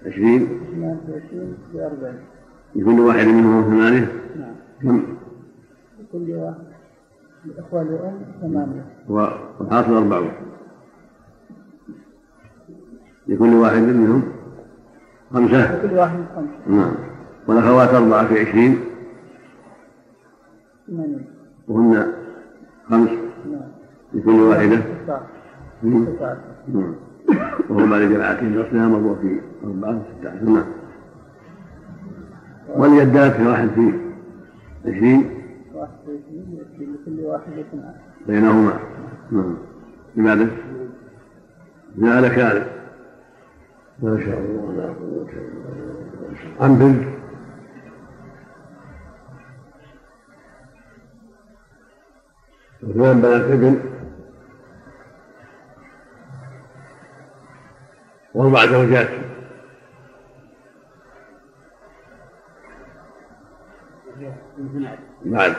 [0.05, 0.41] عشرين.
[0.41, 2.15] 22 ب 40
[2.75, 4.07] لكل واحد منهم ثمانية.
[4.39, 5.03] نعم كم؟
[6.11, 6.55] كل واحد
[7.45, 10.31] الإخوة لأم ثمانية والحاصل أربعون
[13.27, 14.23] لكل واحد منهم
[15.33, 15.81] خمسة.
[15.81, 16.67] كل واحد خمسة.
[16.67, 17.11] نعم.
[17.47, 18.79] والأخوات أربعة في عشرين.
[21.67, 22.13] وهن
[22.89, 23.09] خمس
[23.51, 23.61] نعم.
[24.13, 24.75] لكل واحدة.
[24.77, 25.21] 19
[25.83, 26.05] مم.
[26.05, 26.37] 19
[26.73, 26.95] نعم
[27.69, 30.65] وهو بعد جماعتهم أصلها مضوا في أربعة وستة عشر نعم
[32.75, 33.93] واليدات في واحد في
[34.85, 35.29] عشرين.
[35.73, 37.93] واحد واثنين يأتي لكل واحد اثنان.
[38.27, 38.79] بينهما.
[39.31, 39.57] نعم
[40.15, 40.47] لماذا؟
[41.97, 42.65] جعل كان
[44.03, 44.95] ما شاء الله.
[46.61, 47.11] عن بنت.
[52.91, 53.79] وثمان بنات ابن
[58.33, 59.09] واربع زوجات
[65.25, 65.55] بعد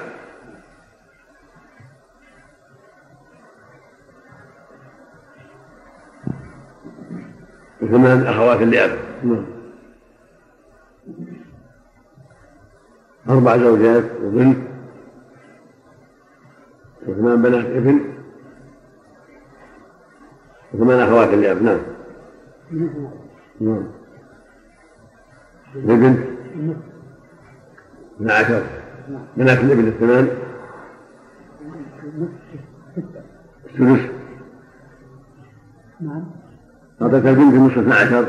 [7.83, 8.91] وثمان اخوات لاب
[9.25, 9.45] نعم.
[13.29, 14.72] أربع زوجات وبنت.
[17.07, 18.01] وثمان بنات ابن
[20.75, 21.79] وثمان أخوات لاب نعم.
[23.61, 23.87] نعم.
[28.17, 28.63] اثنا عشر.
[29.37, 30.29] بنات الابن الثمان.
[33.67, 34.11] السدس.
[36.01, 36.25] نعم.
[37.03, 38.27] أعطيت البنت النصف اثنا عشر.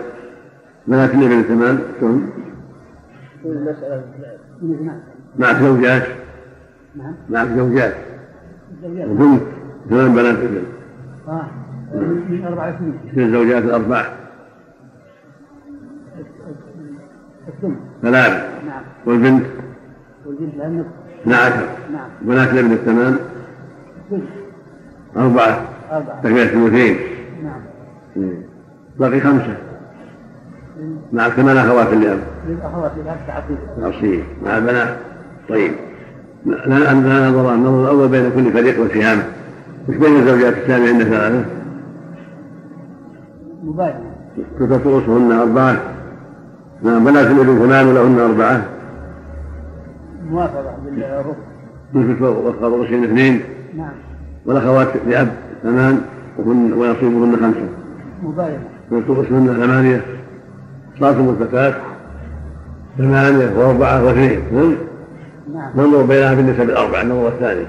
[0.88, 1.80] بنات الابن الثمان.
[2.02, 2.30] كم
[5.36, 6.08] معك زوجات
[6.96, 7.16] نعم.
[7.30, 8.13] معك زوجات الزوجات.
[8.84, 9.42] وبنت
[9.90, 10.64] ثمان بنات ابن
[12.30, 14.06] من أربع سنين يصير الزوجات الأربع
[17.48, 18.66] الثمن ثلاثة.
[18.68, 18.84] نعم.
[19.06, 19.46] والبنت؟
[20.26, 20.88] والبنت لها النصف
[21.26, 22.10] نعم.
[22.22, 23.18] بنات الابن الثمان
[25.18, 25.62] أربعة.
[25.92, 26.22] أربعة.
[26.22, 26.98] تكملة اثنتين
[27.44, 28.34] نعم.
[29.00, 29.58] باقي خمسة.
[31.14, 32.20] مع ثمان أخوات الأب.
[32.48, 33.58] للأخوات لها تعطيل.
[33.78, 34.98] العصية مع البنات.
[35.50, 35.72] طيب.
[36.46, 39.24] لا لا نظر النظر الأول بين كل فريق وسهامه
[39.90, 41.46] وش بين الزوجات الثانية عند ثلاثة.
[43.64, 44.14] مباينة
[44.60, 45.78] كتبت رؤوسهن أربعة.
[46.84, 48.62] نعم بنات الإبن ثمان ولهن أربعة.
[50.30, 51.36] موافقة بالركن
[51.94, 52.24] مثل
[52.62, 53.42] والرؤوسين اثنين.
[53.78, 53.92] نعم.
[54.46, 55.28] والأخوات لأب
[55.64, 56.02] ثمان
[56.38, 57.70] وهن ويصيبهن خمسة.
[58.24, 60.02] مباينة ويرثهن ثمانية.
[61.00, 61.74] صارتم الزكاة
[62.98, 64.78] ثمانية وأربعة واثنين.
[65.48, 65.72] نعم.
[65.76, 67.66] نعم ننظر بينها بالنسب الأربعة النظر الثاني.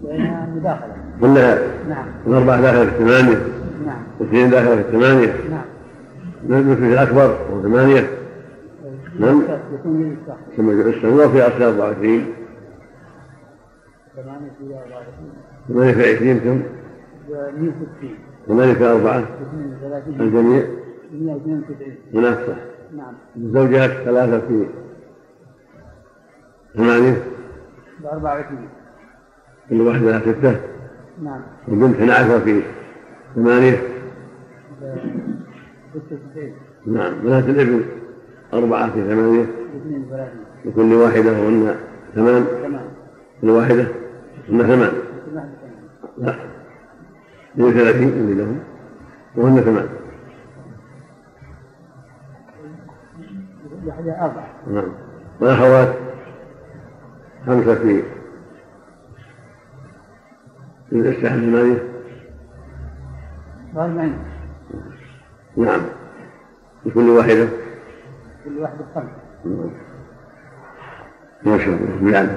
[0.00, 0.94] بينها مداخلة.
[1.20, 1.58] كلها
[1.88, 2.06] نعم.
[2.26, 3.38] الأربعة داخلة في الثمانية.
[3.86, 4.02] نعم.
[4.20, 5.34] واثنين داخلة في الثمانية.
[5.50, 5.64] نعم.
[6.48, 8.10] نجم في الأكبر وهو ثمانية.
[9.18, 9.42] نعم.
[10.56, 12.24] ثم السنة وفي أصل 24
[14.16, 15.02] ثمانية في أربعة
[15.68, 16.62] ثمانية في عشرين كم؟
[17.30, 18.10] 160
[18.48, 19.18] ثمانية في أربعة.
[19.18, 20.62] 32 الجميع؟
[21.12, 22.56] 192 هناك صح
[22.96, 23.14] نعم.
[23.36, 24.66] الزوجات ثلاثة في
[26.76, 27.22] ثمانية
[28.00, 28.68] ب 24
[29.70, 30.60] كل واحدة لها ستة؟
[31.22, 31.40] نعم.
[31.68, 32.62] والبنت 12 في
[33.34, 33.76] ثمانية
[34.80, 36.52] ب 96
[36.86, 37.14] نعم.
[37.22, 37.82] بنات الابن
[38.52, 39.42] أربعة في ثمانية.
[39.76, 40.28] 32
[40.64, 41.76] لكل واحدة وهن
[42.14, 42.46] ثمان.
[43.42, 43.86] كل واحدة
[44.48, 44.92] هن ثمان.
[46.18, 46.34] لا.
[47.54, 48.58] 32 اللي لهم
[49.36, 49.88] وهن ثمان.
[53.86, 54.48] واحدة أربعة.
[54.72, 54.92] نعم.
[55.40, 56.07] والأخوات؟
[57.48, 58.02] خمسة في
[60.90, 61.82] في الإصلاح الثمانية
[63.76, 64.18] 40
[65.56, 65.80] نعم.
[66.86, 67.48] لكل واحدة؟
[68.44, 69.08] كل واحدة خمسة
[69.44, 69.70] نعم.
[71.46, 72.12] ما شاء الله.
[72.12, 72.30] يعني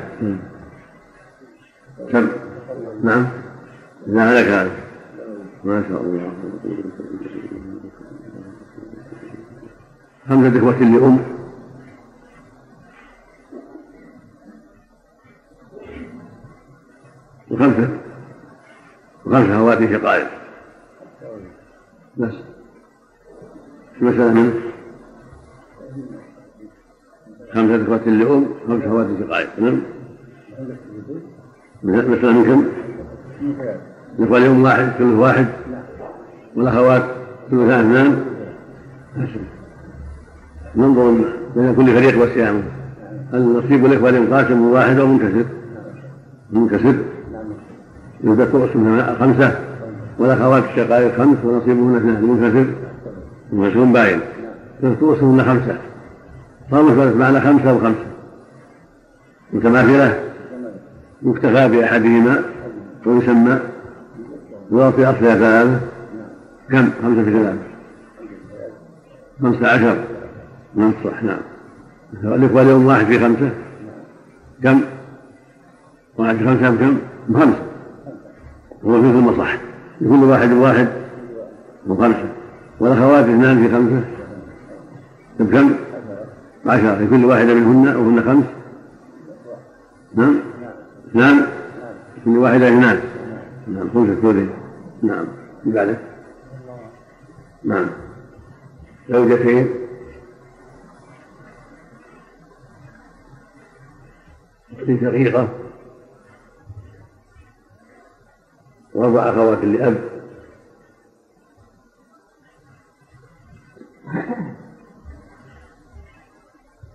[2.12, 2.28] كم
[3.04, 3.26] نعم.
[4.08, 4.72] لا لك هذا.
[5.64, 6.32] ما شاء الله.
[10.30, 11.41] خمسة إخوة لأم.
[19.28, 20.28] أخوات شقائق
[22.18, 22.34] بس.
[24.02, 24.54] مسألة منه؟
[27.54, 29.82] خمسة أخوات لأم خمس أخوات شقائق نعم.
[31.84, 32.66] مسألة من كم؟
[34.20, 35.46] الإخوة لأم واحد كل واحد.
[36.56, 37.04] والأخوات
[37.52, 38.26] ثلثان اثنان
[40.76, 41.12] ننظر
[41.56, 42.64] بين كل فريق وسهامه
[43.34, 45.46] هل نصيب الإخوة لأم قاسم واحد أو منكسر؟
[46.52, 46.96] منكسر.
[48.24, 49.60] يذكر اسم خمسة
[50.20, 52.66] والأخوات الشقائق خمس ونصيبهن اثنان منكسر
[53.52, 54.20] منكسر باين.
[54.84, 55.78] يذكر اسمهن خمسة.
[56.72, 58.06] فالمثبت معنى خمسة وخمسة.
[59.54, 60.20] متماثلة
[61.22, 62.40] يكتفى بأحدهما
[63.06, 63.60] ويسمى
[64.72, 65.80] وفي أصلها ثلاثة
[66.70, 67.58] كم؟ خمسة في ثلاثة.
[69.42, 69.98] خمسة عشر.
[70.76, 71.40] من الصح نعم.
[72.24, 73.50] الإخوة اليوم واحد في خمسة.
[74.64, 74.82] كم؟
[76.18, 76.98] واحد في خمسة كم؟
[77.34, 77.71] خمسة.
[78.86, 79.58] هو في صح
[80.02, 80.88] لكل واحد واحد
[81.88, 82.30] وخمسة
[82.80, 84.04] والأخوات اثنان في خمسة.
[85.40, 85.76] بكم؟
[86.66, 88.46] عشرة لكل واحدة منهن وهن خمس.
[90.16, 90.36] نعم.
[91.10, 91.46] اثنان
[92.18, 93.00] لكل واحدة اثنان.
[93.68, 94.50] نعم خمسة ثلثين
[95.04, 95.26] نعم
[95.66, 95.98] بعده.
[97.64, 97.88] نعم.
[99.10, 99.68] زوجتين.
[104.80, 105.61] أختي شقيقة.
[108.94, 109.98] وأربع أخوات لأب.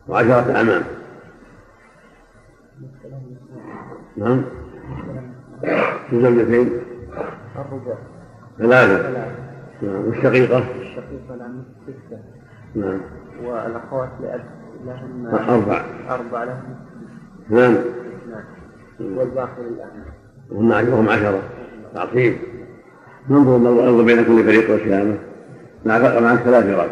[0.09, 0.83] وعشرة أعمام.
[4.17, 4.45] نعم.
[6.13, 6.81] زوجتين
[7.57, 7.99] الرجال.
[8.59, 9.11] ثلاثة.
[9.83, 10.05] نعم.
[10.05, 10.59] والشقيقة.
[10.59, 12.19] الشقيقة لهم ستة.
[12.75, 13.01] نعم.
[13.45, 14.45] والأخوات لأب
[14.85, 16.77] لهن أربع أربع لهم.
[17.47, 18.45] اثنان اثنان
[19.01, 20.93] والباقي للأعمام.
[20.93, 21.43] وهم عشرة.
[21.97, 22.37] تعصيب
[23.31, 25.17] ننظر ننظر بين كل فريق وسهامه
[25.87, 26.91] مع مع ثلاث فرق.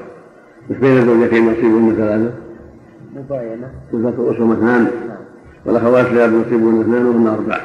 [0.71, 2.31] مش بين الزوجتين نصيبهن ثلاثة
[3.17, 3.71] مباينة.
[3.93, 4.91] صفة أسهم اثنان
[5.67, 7.61] والأخوات لأب نصيبهن اثنان وهن أربع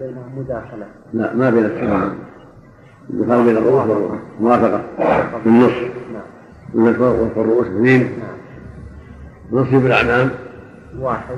[0.00, 0.86] بينهم مداخلة.
[1.14, 2.14] لا ما بين السهام
[3.44, 4.10] بين الرؤوس
[4.40, 4.82] والموافقة
[5.42, 5.72] في النص.
[6.74, 6.86] نعم.
[7.00, 8.00] وفي الرؤوس اثنين.
[8.00, 9.62] نعم.
[9.62, 10.30] نصيب الأعمام
[11.00, 11.36] واحد.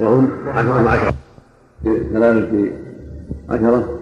[0.00, 0.88] وهم عشرة.
[0.88, 1.14] عشرة
[2.12, 2.87] ثلاثة
[3.48, 3.98] عشرة؟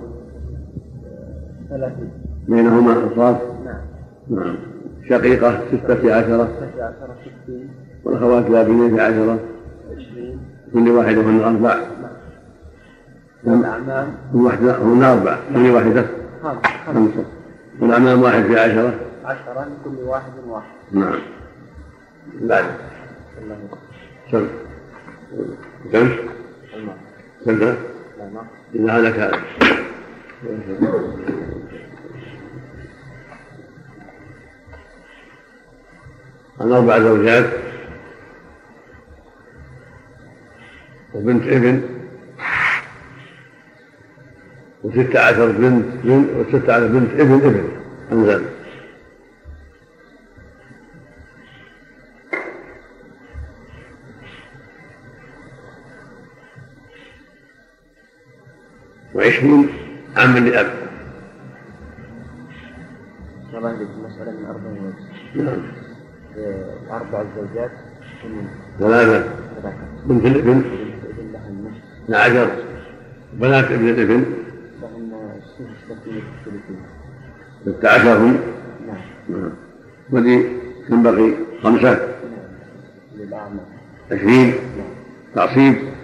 [1.68, 2.11] ثلاثين.
[2.49, 3.81] بينهما أنصاف نعم.
[4.31, 4.57] نعم.
[5.09, 7.68] شقيقة ستة عشرة؟ ستة عشرة ستين.
[8.05, 9.39] والأخوات لابنين عشرة؟
[9.97, 10.39] عشرين.
[10.72, 11.77] كل واحدة هن أربع.
[13.45, 15.39] والأعمام؟ واحدة هن أربع.
[15.55, 16.07] كل واحدة
[16.43, 17.24] خمسة خمسة
[17.81, 20.70] والأعمام واحد في عشرة؟ عشرة لكل واحد واحد.
[20.93, 21.18] نعم.
[22.41, 22.64] بعد.
[23.43, 23.57] الله
[24.31, 24.47] سم
[27.61, 27.74] كم؟
[28.74, 29.18] إذا هلك
[36.61, 37.45] عن أربع زوجات
[41.14, 41.83] وبنت ابن
[44.85, 47.68] وستة عشر بنت بنت وستة عشر بنت ابن ابن
[48.12, 48.56] أنزل.
[59.17, 59.69] وعشرين
[60.17, 60.67] عاما لأب.
[63.55, 65.62] الله يهديك المسألة من أربع وجه نعم.
[66.91, 67.71] أربع زوجات
[68.79, 69.31] ثلاثة.
[70.07, 70.62] بنت الإبن.
[72.09, 72.51] بنت عشر.
[73.33, 74.25] بنات ابن الإبن.
[74.83, 76.81] لهن السدس تكملة الثلثين
[77.62, 78.19] ستة عشر.
[78.19, 78.39] هم
[78.87, 78.97] نعم.
[79.29, 79.53] نعم.
[80.11, 80.47] ولي
[80.89, 81.91] كم بقي؟ خمسة.
[81.93, 82.07] نعم.
[83.17, 83.61] للأعمى.
[84.12, 84.47] عشرين.
[84.49, 84.95] نعم.
[85.35, 85.95] تعصيب.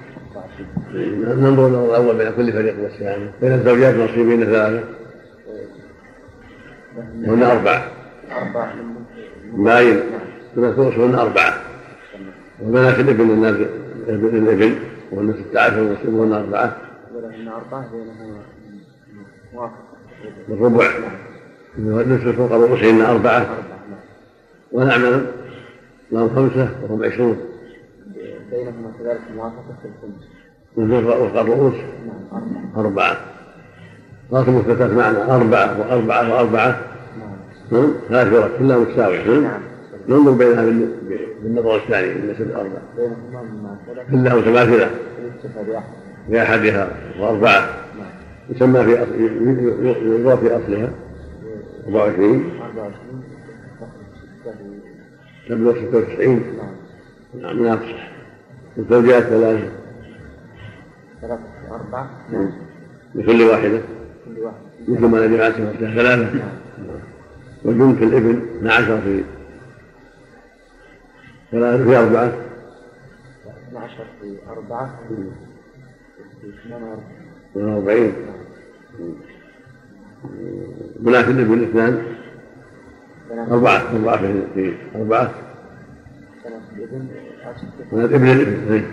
[0.94, 4.84] ننظر النظر الأول بين كل فريق والسهام بين الزوجات نصيبين ثلاثة
[6.94, 7.42] لهن هن
[9.54, 10.00] من باين
[10.54, 11.54] ثلاث هن أربعة.
[12.62, 13.56] وبنات الابن الناس
[14.08, 14.74] ابن الابن
[15.12, 16.32] وهن ستة عشر ونصيبهن
[19.54, 19.92] موافقة
[20.48, 20.86] بالربع
[21.78, 23.44] نصف فوق رؤوسهن نعم
[24.72, 25.26] والأعمام
[26.12, 27.36] لهم خمسة وهم عشرون.
[28.50, 30.31] بينهما كذلك موافقة في الخمس.
[30.76, 32.36] وفوق الرؤوس نعم
[32.76, 32.86] أربعة.
[32.86, 33.16] أربعة
[34.30, 36.80] صارت مثبتات معنا أربعة وأربعة وأربعة.
[37.72, 37.92] نعم.
[38.08, 39.24] ثلاث فرق كلها متساوية.
[39.24, 39.42] نعم.
[39.42, 39.60] نعم.
[40.08, 40.88] ننظر بينها بال-
[41.42, 44.90] بالنظر الثاني من ست أربعة بينهما مماثلة كلها متماثلة.
[45.18, 45.84] الاتفاق بأحد
[46.30, 46.88] في أحدها
[47.20, 47.68] وأربعة.
[48.50, 49.14] يسمى في أصل
[50.06, 50.90] يضاف في أصلها.
[51.88, 53.22] 24 24
[53.80, 53.90] تخرج
[54.44, 54.54] ستة
[55.48, 56.42] تبلغ 96
[57.40, 57.62] نعم.
[57.64, 57.78] نعم.
[58.78, 59.68] الزوجات ثلاثة.
[61.22, 62.10] ثلاثة أربعة
[63.14, 63.80] لكل واحدة؟
[64.24, 64.56] كل واحد
[64.88, 66.42] مثل ما الذي فيها ثلاثة.
[67.64, 69.24] وبنت الابن 12 في
[71.50, 72.32] ثلاثة في أربعة.
[73.68, 75.14] 12 في 4 في
[76.68, 77.02] 48
[77.54, 78.12] 48
[80.96, 82.02] بنات الابن اثنان.
[83.30, 83.82] أربعة.
[83.96, 84.16] أربعة
[84.54, 85.34] في أربعة.
[86.44, 87.08] بنات الابن.
[87.92, 88.84] بنات ابن الابن.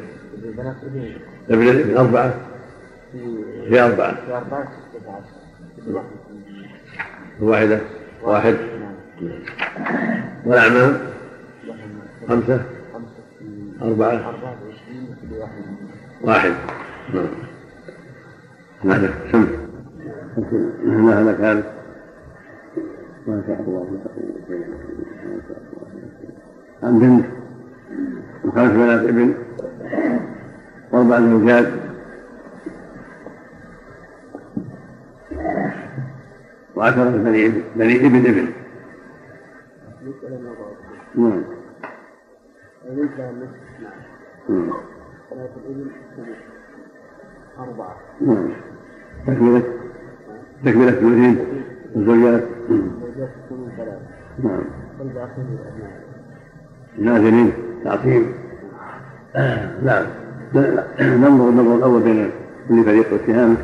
[0.57, 2.33] بنات الابن ابن أربعة.
[3.69, 4.15] في أربعة.
[4.25, 5.23] في 4 16
[5.85, 6.05] كل واحد
[7.41, 7.79] واحدة.
[8.23, 8.55] واحد.
[10.45, 10.97] والأعمام؟
[12.27, 12.63] خمسة.
[13.81, 14.11] أربعة.
[14.11, 15.35] 24 وكل
[16.21, 16.53] واحد.
[17.13, 17.27] نعم.
[18.83, 19.47] هذا سم
[20.37, 21.63] لا هذا كان
[23.27, 23.99] ما ما ما شاء الله.
[26.83, 27.25] عن بنت
[28.45, 29.33] وخمس بنات ابن
[30.91, 31.67] واربع زوجات
[36.75, 38.47] وعشرة بني بني إبن إبن.
[41.15, 41.43] نعم.
[42.85, 43.03] نعم.
[44.49, 44.73] نعم
[47.59, 48.49] أربعة نعم
[49.27, 49.63] تكملة
[50.65, 51.37] تكملة ثلثين
[51.95, 52.43] الزوجات.
[52.69, 53.99] زوجات تكون ثلاثة
[54.43, 54.63] نعم.
[54.99, 56.03] والباقي الأبناء
[56.97, 57.53] نازلين.
[57.83, 58.25] تعصيب
[59.35, 60.05] لا لا
[60.53, 62.29] ننظر النظر الأول بين
[62.69, 63.57] كل فريق وسهامه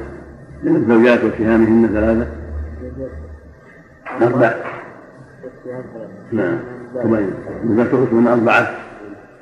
[0.64, 2.28] بين الزوجات وسهامهن ثلاثة.
[4.22, 4.54] أربع
[6.32, 6.60] نعم.
[7.64, 8.70] الزوجات رؤوسهن أربعة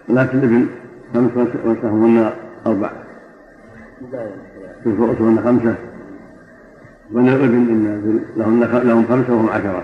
[0.10, 0.68] ولكن الابن
[1.14, 1.32] خمس
[1.66, 2.32] وسهمهن
[2.68, 2.92] أربع
[4.86, 5.76] رؤوسهن خمسة.
[7.14, 9.84] ومن الابن إن لهن لهم خمسة وهم عشرة.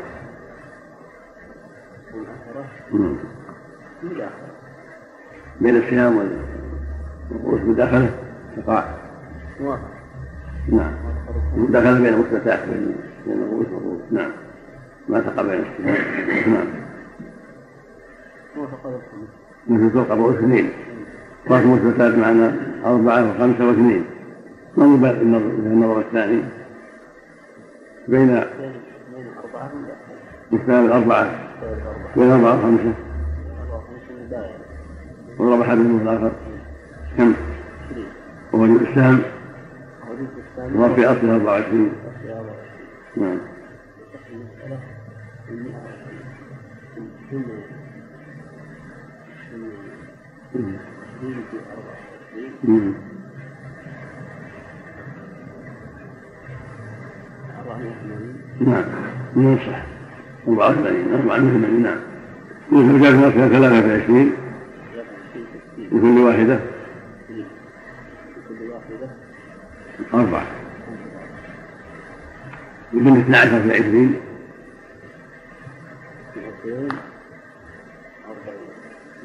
[5.61, 6.48] بين السهام والرؤوس
[7.31, 8.09] مداخلة؟
[8.57, 8.83] تقع
[9.59, 9.81] موافق
[10.67, 10.93] نعم.
[11.69, 12.95] دخل بين مثبتات بين
[13.27, 14.01] الرؤوس والرؤوس.
[14.11, 14.31] نعم.
[15.09, 15.95] ما تقع بين السهام
[16.53, 16.67] نعم.
[19.67, 20.69] مثل فوق الرؤوس اثنين.
[21.51, 22.55] راس مثبتات معنا
[22.85, 24.03] أربعة وخمسة واثنين.
[24.77, 26.41] ننظر بين النظر الثاني؟
[28.07, 28.43] بين
[30.51, 31.31] مثال الأربعة
[32.15, 32.93] بين أربعة وخمسة.
[35.39, 36.31] وضرب أحدهم الآخر.
[37.17, 37.33] كم
[38.53, 39.19] وهو السهم
[40.09, 41.91] حديث الثاني وهو في أصله 24
[42.21, 42.57] في أربعة
[43.17, 43.39] نعم
[57.75, 58.35] وثمانين.
[58.61, 58.83] نعم.
[59.35, 59.83] من صح
[60.47, 61.97] 84 84 نعم
[63.29, 64.31] أصلها ثلاثة في عشرين
[65.33, 65.39] في
[65.73, 66.59] ستين لكل واحدة
[70.13, 70.45] أربعة.
[72.93, 74.19] يكون 12 في عشرين.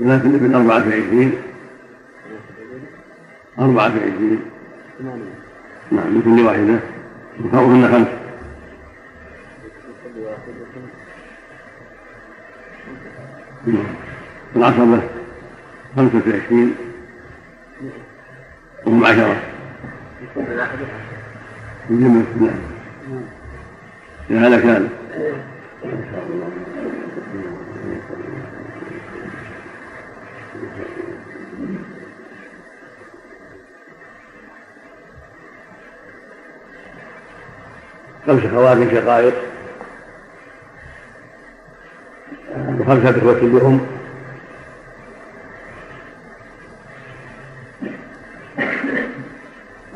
[0.00, 1.32] ولكن الابن أربعة في عشرين.
[3.58, 4.40] أربعة في عشرين.
[5.90, 6.80] نعم لكل واحدة
[7.40, 8.06] وفوقهن خمس.
[14.56, 15.02] العصبة
[15.96, 16.74] خمسة في عشرين.
[18.86, 19.53] وهم عشرة.
[21.90, 22.60] الجمع نعم
[24.44, 24.88] هذا كان.
[38.26, 39.34] خمس خواتم شقائق.
[42.80, 43.80] وخمسة إخوة لأم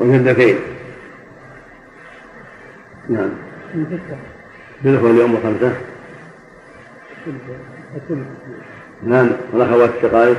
[0.09, 0.55] وجدتين
[3.09, 3.29] نعم.
[4.83, 5.73] بالإخوة لأم خمسة
[9.03, 9.29] نعم.
[9.53, 10.37] والأخوات الشقائق.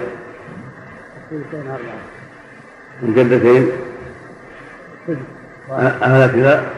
[3.03, 3.69] الجدتين.
[5.71, 6.71] أهل كذا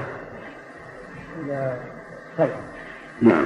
[3.23, 3.45] نعم.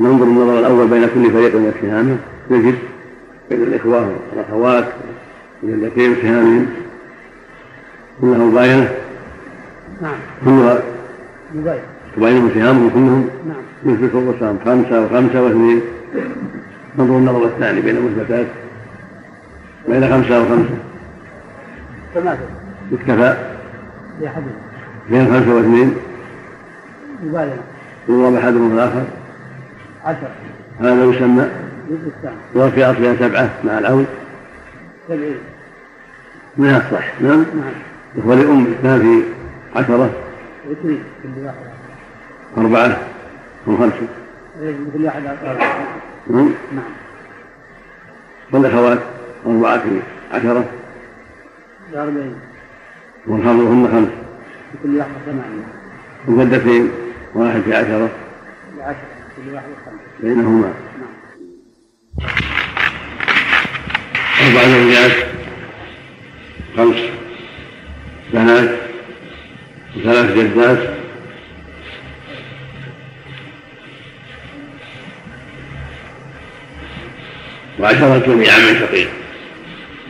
[0.00, 2.16] ننظر النظر الأول بين كل فريق وسهامه
[2.50, 2.78] نجد
[3.50, 4.84] بين الإخوة والأخوات.
[5.62, 6.81] الجدتين وسهامهم
[8.22, 8.90] كلها مباينة؟
[10.02, 10.14] نعم.
[10.44, 10.82] كلها
[11.54, 11.82] مباين
[12.16, 13.28] تباينهم سهامهم كلهم؟
[13.84, 14.08] نعم.
[14.08, 15.80] فوق السهم خمسة وخمسة واثنين.
[16.98, 18.46] ننظر النظر الثاني بين المثبتات
[19.88, 20.76] بين خمسة وخمسة.
[22.14, 22.44] ثلاثة
[22.92, 23.36] يكتفى.
[24.18, 24.52] في أحدهم
[25.10, 25.94] بين خمسة واثنين.
[27.22, 27.62] مباينة.
[28.08, 29.04] يضرب أحدهم الآخر.
[30.04, 30.30] عشرة.
[30.80, 31.48] هذا يسمى
[32.54, 34.06] وفي أصلها سبعة مع العون
[35.08, 35.36] سبعين
[36.56, 37.38] من الصح نعم.
[37.38, 37.91] نعم.
[38.18, 39.22] إخوة لأم اثنان في
[39.78, 40.10] عشرة؟
[40.72, 41.56] اثنين كل واحد.
[42.58, 42.98] أربعة؟
[43.68, 44.08] أو خمسة؟
[44.62, 45.58] إيه، كل واحد أربعة.
[46.30, 46.50] نعم.
[46.72, 46.84] نعم.
[48.52, 48.98] والأخوات
[49.46, 50.00] أربعة في
[50.32, 50.64] عشرة؟
[51.92, 52.36] بأربعين.
[53.26, 54.08] والحظ هن خمس
[54.82, 55.64] كل واحد ثمانية.
[56.28, 56.90] وجدتين
[57.34, 58.08] واحد في عشرة؟
[58.78, 58.96] بعشرة
[59.36, 59.98] كل واحد خمسة.
[60.20, 60.72] بينهما.
[60.98, 62.32] نعم.
[64.42, 65.12] أربع زوجات
[66.76, 66.96] خمس
[68.32, 68.68] بنات
[69.96, 70.78] وثلاث جدات
[77.80, 79.08] وعشرة لعم شقيق.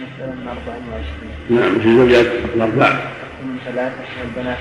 [0.03, 2.93] مثلا 24 نعم في الزوجات الأربع.
[3.45, 4.59] من ثلاثة والبنات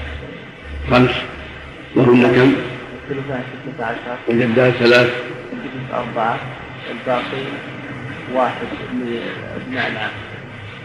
[0.91, 1.16] خمس.
[1.95, 2.55] وهن كم؟
[3.09, 3.43] الثلثان
[3.74, 5.09] ستة عشر والجدات ثلاث.
[5.93, 6.39] أربعة
[6.91, 7.43] الباقي
[8.34, 10.12] واحد لأبناء العام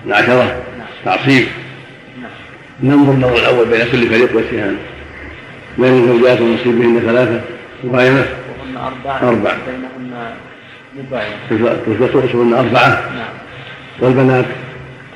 [0.06, 0.44] العشرة.
[0.78, 0.86] نعم.
[1.04, 1.46] تعصيب.
[2.82, 4.76] ننظر النظر الأول بين كل فريق والسهام
[5.78, 7.40] بين الزوجات والنصيب بهن ثلاثة
[7.84, 8.26] مباينة
[8.60, 8.76] وهن
[9.22, 9.56] أربعة.
[10.96, 11.36] مباينة
[11.86, 12.88] ترزقهن أربعة.
[12.88, 13.28] نعم.
[14.00, 14.44] والبنات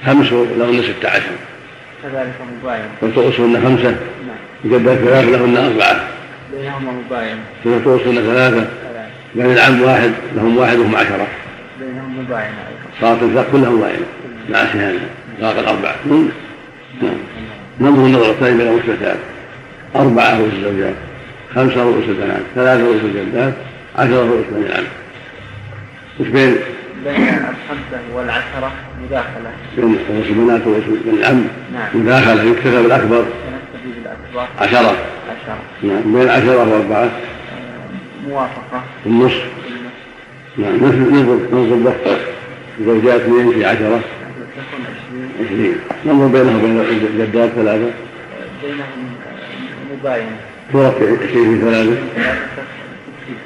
[0.07, 1.31] خمس لهن ستة عشر.
[2.03, 3.91] كذلك مباينة وترزقهن خمسة.
[3.91, 4.37] نعم.
[4.65, 6.09] الجدات ثلاث لهن أربعة.
[6.53, 8.51] بينهما مباينة ترزقهن ثلاثة.
[8.51, 8.71] ثلاثة.
[9.35, 11.27] بين العم واحد لهم واحد وهم عشرة.
[11.81, 14.07] بينهم مباينة أيضا صارت الفرق كلها مباينة
[14.51, 14.99] مع سهام
[15.41, 15.95] باقي الأربعة.
[16.07, 16.29] نعم.
[17.81, 19.17] ننظر النظرة الثانية بين المثبتات
[19.97, 20.95] أربعة رؤوس الزوجات
[21.55, 23.55] خمسة رؤوس البنات ثلاثة رؤوس الجدات
[23.97, 24.85] عشرة رؤوس بني العم
[26.21, 26.57] وش بين؟
[27.05, 28.73] بين الخمسة والعشرة
[29.05, 29.51] مداخلة.
[29.77, 31.89] بين رؤوس البنات ورؤوس بني العم نعم.
[31.95, 33.19] مداخلة يكتفى بالأكبر.
[33.19, 34.49] ونكتفي بالأكبر.
[34.59, 34.97] عشرة.
[35.31, 35.59] عشرة.
[35.83, 36.13] نعم.
[36.13, 37.05] بين عشرة وأربعة.
[37.05, 37.11] آه،
[38.29, 38.83] موافقة.
[39.07, 39.33] النص
[39.65, 39.95] بالنصف
[40.59, 40.73] نعم.
[40.73, 42.19] ننظر ننظر ننظر ضغط
[42.81, 44.01] الزوجات اثنين في عشرة.
[46.05, 47.91] ينظر بينه وبين الجداد ثلاثة.
[48.63, 49.15] بينهم
[49.93, 50.37] مباينة
[50.73, 51.97] توافي شيء في ثلاثة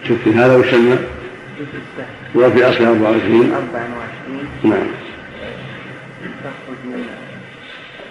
[0.04, 0.98] ستين هذا وسنة
[2.34, 4.86] وفي أصلها 24 24 نعم.
[6.44, 7.16] تخرج منها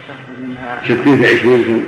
[0.07, 1.81] تخرج منها 60 في 20 سنة.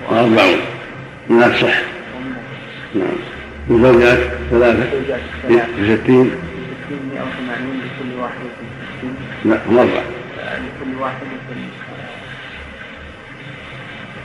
[0.10, 0.60] 1440
[1.30, 1.82] من الصح
[2.96, 3.18] نعم.
[3.70, 4.18] وزوجات
[4.52, 5.00] ثلاثة.
[5.50, 6.32] بستين بستين
[7.14, 8.36] 180 لكل واحد
[8.98, 9.16] ستين
[9.46, 9.56] لا
[10.40, 11.16] آه، لكل واحد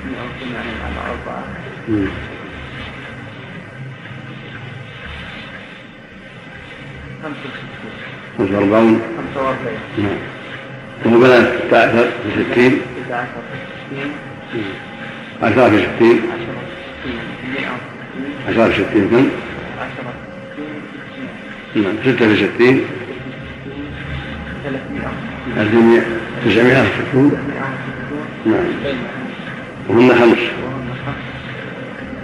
[0.05, 1.45] مئة وثمانين على أربعة.
[8.39, 9.01] خمسة وأربعون.
[9.17, 9.79] خمسة وأربعين.
[9.99, 10.42] نعم.
[11.05, 12.81] ثم بلغ 16 في 60
[15.43, 16.21] 10 في 60
[18.49, 19.29] 10 في 60 كم؟
[21.83, 22.81] نعم 6 في 60
[25.57, 26.03] 300
[26.45, 27.33] 960
[28.47, 28.65] نعم
[29.89, 30.39] وهن خمس وهن
[31.07, 31.23] خمس.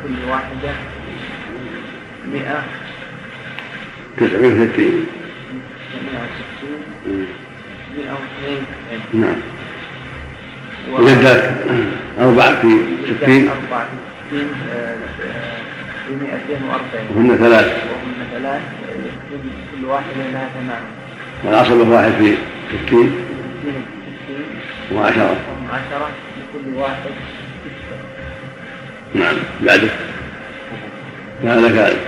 [0.04, 0.72] كل واحدة
[2.32, 2.62] 100
[4.16, 5.06] تسعمائة 960
[7.98, 8.16] كبير أو
[8.46, 8.60] غير
[9.12, 9.36] نعم.
[10.92, 11.54] وجدات
[12.20, 12.68] أربع في
[13.16, 13.86] ستين أربعة
[14.30, 14.48] في ستين.
[16.06, 17.66] في 240 وهن ثلاث.
[17.66, 18.62] وهن ثلاث
[19.76, 20.82] كل واحدة لها ثمان
[21.44, 22.34] والعصبة واحد في
[22.68, 23.12] ستين.
[23.62, 24.44] ستين
[24.92, 25.36] وعشرة.
[25.70, 26.08] وعشرة
[26.38, 27.10] لكل واحد
[29.14, 29.36] نعم.
[29.60, 29.88] بعده
[31.44, 31.98] هذا كذلك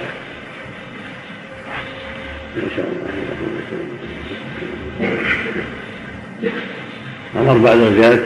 [2.56, 2.99] إن شاء الله.
[7.36, 8.20] الأربع زوجات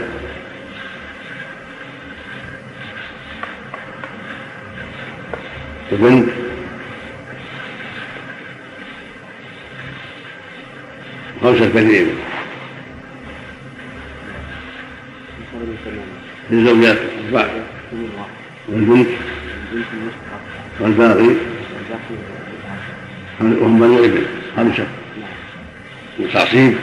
[5.92, 6.28] وبنت
[11.42, 12.06] خمسة بنين
[16.50, 17.46] للزوجات أربع
[18.68, 19.08] والبنت
[20.80, 21.30] والباقي
[23.40, 24.22] وهم بنو ابن
[24.56, 24.86] خمسة
[26.18, 26.74] وتعصيب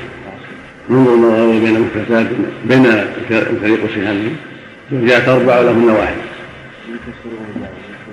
[0.92, 2.26] ننظر النظر بين المفتات
[2.66, 2.86] بين
[3.32, 4.36] الفريق وسهامهم
[4.92, 6.16] زوجات أربعة ولهن واحد.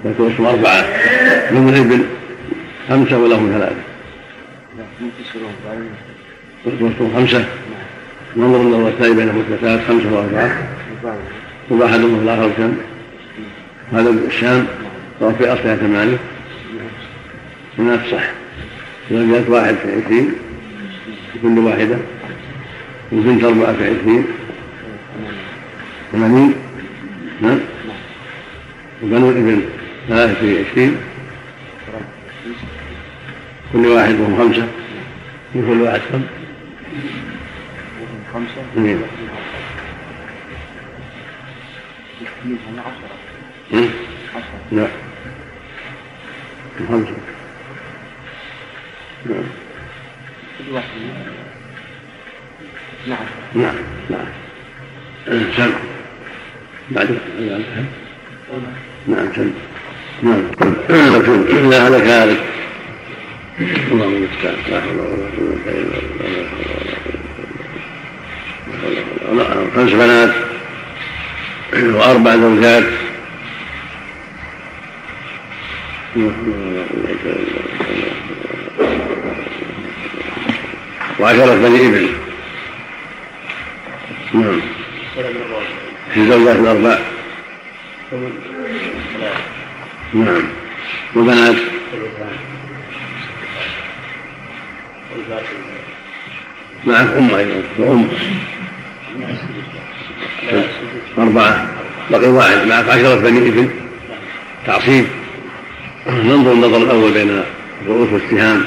[0.05, 0.85] فتوصل أربعة.
[1.51, 2.05] من الابن
[2.89, 3.83] خمسة ولهم ثلاثة.
[6.65, 7.45] فتوصل خمسة.
[8.37, 10.59] ننظر الثاني بين المثبتات خمسة وأربعة.
[11.71, 12.73] وأحدهم في الآخر كم؟
[13.93, 14.67] هذا الشام.
[15.21, 16.17] وفي أصلها ثمانية.
[17.79, 18.31] هناك صح.
[19.11, 20.33] زوجات واحد في عشرين
[21.43, 21.97] كل واحدة.
[23.13, 24.25] أربعة في عشرين
[26.13, 26.55] ثمانين.
[27.41, 27.59] نعم.
[29.03, 29.63] وبنو الابن
[30.09, 30.97] ثلاثة في عشرين
[33.73, 34.69] كل واحد وهم خمسة.
[35.55, 36.23] من كل واحد كم؟
[44.73, 44.89] لا.
[46.89, 47.13] خمسة.
[49.27, 49.45] نعم.
[50.41, 51.48] منهم
[53.09, 53.19] نعم.
[53.55, 53.75] نعم
[54.11, 54.27] نعم.
[55.57, 55.67] سمع
[56.91, 57.19] بعد.
[59.07, 59.51] نعم سمع
[60.23, 60.43] نعم.
[61.71, 62.41] لا هلك هلك
[63.93, 66.29] اللهم المستعان لا حول ولا قوة إلا بالله.
[66.33, 66.65] لا حول
[69.29, 69.71] ولا قوة إلا بالله.
[69.77, 70.35] خمس بنات.
[71.95, 72.85] وأربع زوجات.
[76.17, 76.33] إلا
[81.21, 82.28] وعشرة بني إبل.
[84.35, 84.61] نعم.
[86.15, 86.99] في زوجات الأربع.
[90.15, 90.43] نعم.
[91.17, 91.57] وبنات.
[96.85, 98.09] معك أم أيضا وأم
[101.19, 101.69] أربعة.
[102.11, 102.67] بقي واحد.
[102.67, 103.71] معك عشرة بني إبل
[104.67, 105.07] تعصيب.
[106.07, 107.43] ننظر النظر الأول بين
[107.83, 108.65] الرؤوس والسهام.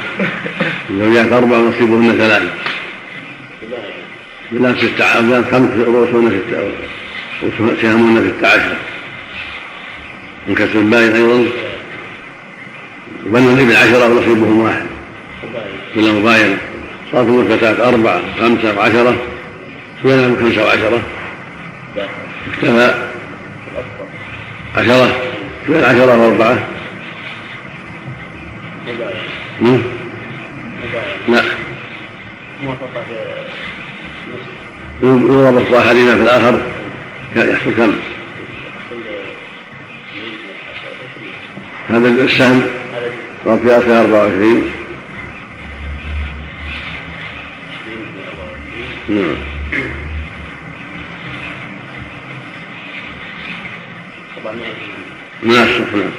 [0.90, 2.50] الزوجات أربع ونصيبهن ثلاثة.
[4.52, 6.72] بلاد ستة عشر خمس رؤوسهن ستة
[7.44, 8.76] وسهامهن ستة عشر
[10.48, 11.46] من كسر الباقي أيضا.
[13.26, 14.86] وبنو الإبل عشرة ونصيبهم واحد.
[15.96, 16.58] بلا مباينة
[17.12, 19.16] صارت الفتاة أربعة خمسة وعشرة.
[20.04, 21.02] بينهم خمسة وعشرة.
[22.54, 22.94] اكتفى
[24.78, 25.16] عشرة.
[25.68, 26.68] بين عشرة وأربعة؟
[31.28, 31.42] لا.
[35.04, 36.62] يضرب الصاحبين في الآخر
[37.36, 37.94] يحصل كم؟
[41.90, 42.62] هذا السهم
[43.46, 44.72] صار في آخر 24
[49.10, 49.36] نعم.
[55.44, 56.12] من الصف نعم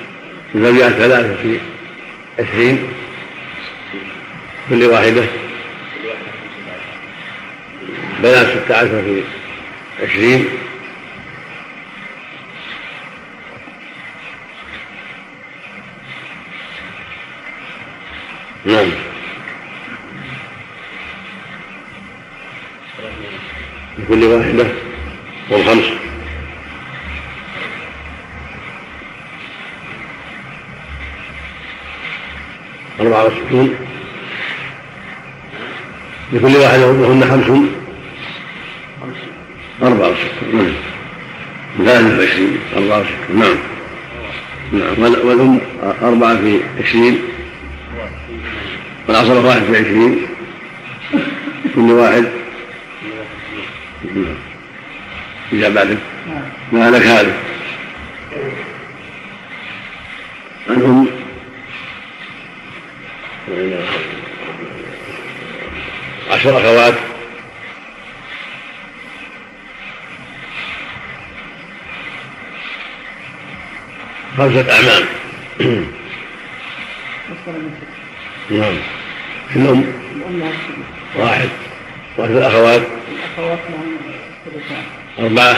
[0.54, 1.58] الزوجات ثلاثة في
[2.38, 2.78] عشرين
[4.68, 5.22] كل واحدة
[8.22, 9.22] بنات ستة عشر في
[10.02, 10.44] عشرين.
[18.64, 18.90] نعم.
[23.98, 24.66] لكل واحدة
[25.50, 25.84] والخمس.
[33.00, 33.76] أربعة وستون.
[36.32, 37.81] لكل واحدة وهن خمس.
[39.82, 40.72] أربعة وستون نعم.
[41.86, 43.56] ثلاثة وعشرين أربعة وستون نعم.
[44.72, 45.60] نعم وال- والأم
[46.02, 47.18] أربعة في عشرين
[49.08, 50.18] والعصر واحد في عشرين
[51.74, 52.24] كل واحد.
[54.14, 54.34] نعم.
[55.52, 55.98] إذا بعدك
[56.72, 57.32] ما لك هذا؟
[60.70, 61.06] عنهم
[66.30, 66.94] عشر أخوات.
[74.38, 75.02] خمسة أعمام.
[78.50, 78.74] نعم.
[79.56, 79.84] الأم.
[81.16, 81.48] واحد.
[82.18, 82.82] واحد الأخوات.
[83.12, 83.58] الأخوات
[84.44, 84.82] ثلثان
[85.18, 85.56] أربعة.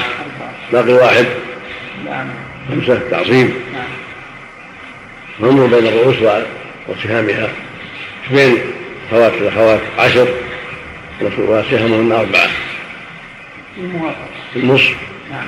[0.72, 1.26] باقي واحد.
[2.04, 2.26] نعم.
[2.68, 3.00] خمسة.
[3.10, 5.50] تعصيب نعم.
[5.50, 6.16] انظر بين الرؤوس
[6.88, 7.48] وسهامها
[8.30, 8.58] بين
[9.10, 9.80] خوات الأخوات.
[9.98, 10.28] عشر.
[11.20, 12.48] وسهمهن أربعة.
[14.56, 14.94] النصف
[15.30, 15.46] نعم.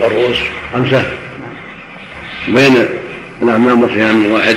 [0.00, 0.38] الرؤوس.
[0.72, 1.02] خمسة.
[1.02, 1.23] نعم
[2.48, 2.86] بين
[3.42, 4.56] الأعمام وصيام واحد.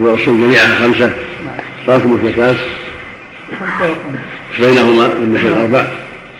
[0.00, 1.12] والأصول جميعها خمسة.
[3.60, 4.20] خمسة وخمسة
[4.58, 5.86] بينهما بالنسبة الأربع.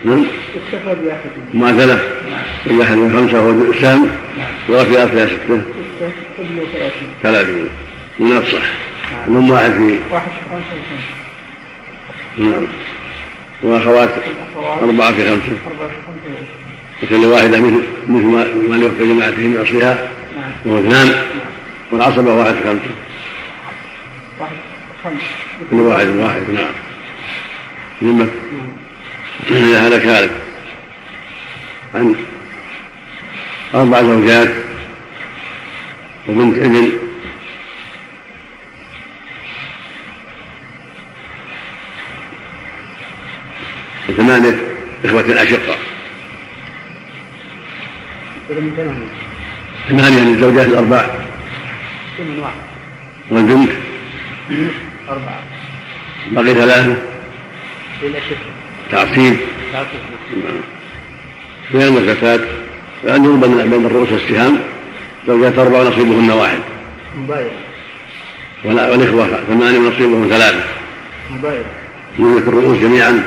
[0.05, 0.25] نعم.
[2.31, 3.51] نعم كل واحد من خمسة هو
[3.81, 4.07] نعم
[4.69, 5.61] وفي أصلها ستة.
[7.23, 7.69] ثلاثين
[8.19, 8.63] من الصح
[9.27, 10.75] الأم واحد في واحد في خمسة
[12.37, 12.67] نعم.
[13.63, 15.57] وأخوات الأخوات أربعة في خمسة.
[17.03, 18.25] وكل واحدة مثل مثل
[18.69, 20.09] ما يوفى جماعته من أصلها.
[20.35, 20.51] نعم.
[20.65, 21.23] وهو اثنان.
[21.91, 22.79] والعصبة واحد خمسة
[24.39, 24.55] واحد
[25.71, 26.73] كل واحد واحد نعم.
[28.03, 28.27] ذمة
[29.49, 30.31] هلك هلك
[31.95, 32.15] عن
[33.75, 34.49] أربع زوجات
[36.29, 36.91] وبنت ابن.
[44.09, 44.55] وثمانية
[45.05, 45.92] إخوة أشقة.
[48.49, 49.07] من ثمانية
[49.89, 51.05] ثمانية للزوجات الأربع
[52.17, 52.53] ثمن واحد؟
[53.29, 53.69] والبنت؟
[55.09, 55.39] أربعة.
[56.31, 56.95] بقي ثلاثة؟
[58.03, 58.37] إلى ستة
[58.91, 59.37] تعصيب؟
[59.73, 60.53] تثبت
[61.71, 62.39] بين المزكاة
[63.03, 64.59] فأن يضرب بين الرؤوس والسهام؟
[65.27, 66.59] زوجات أربع ونصيبهن واحد.
[67.17, 67.51] مبايع.
[68.65, 70.63] والإخوة ثمانية ونصيبهم ثلاثة.
[71.31, 71.63] مبايع.
[72.19, 73.23] يملك الرؤوس جميعا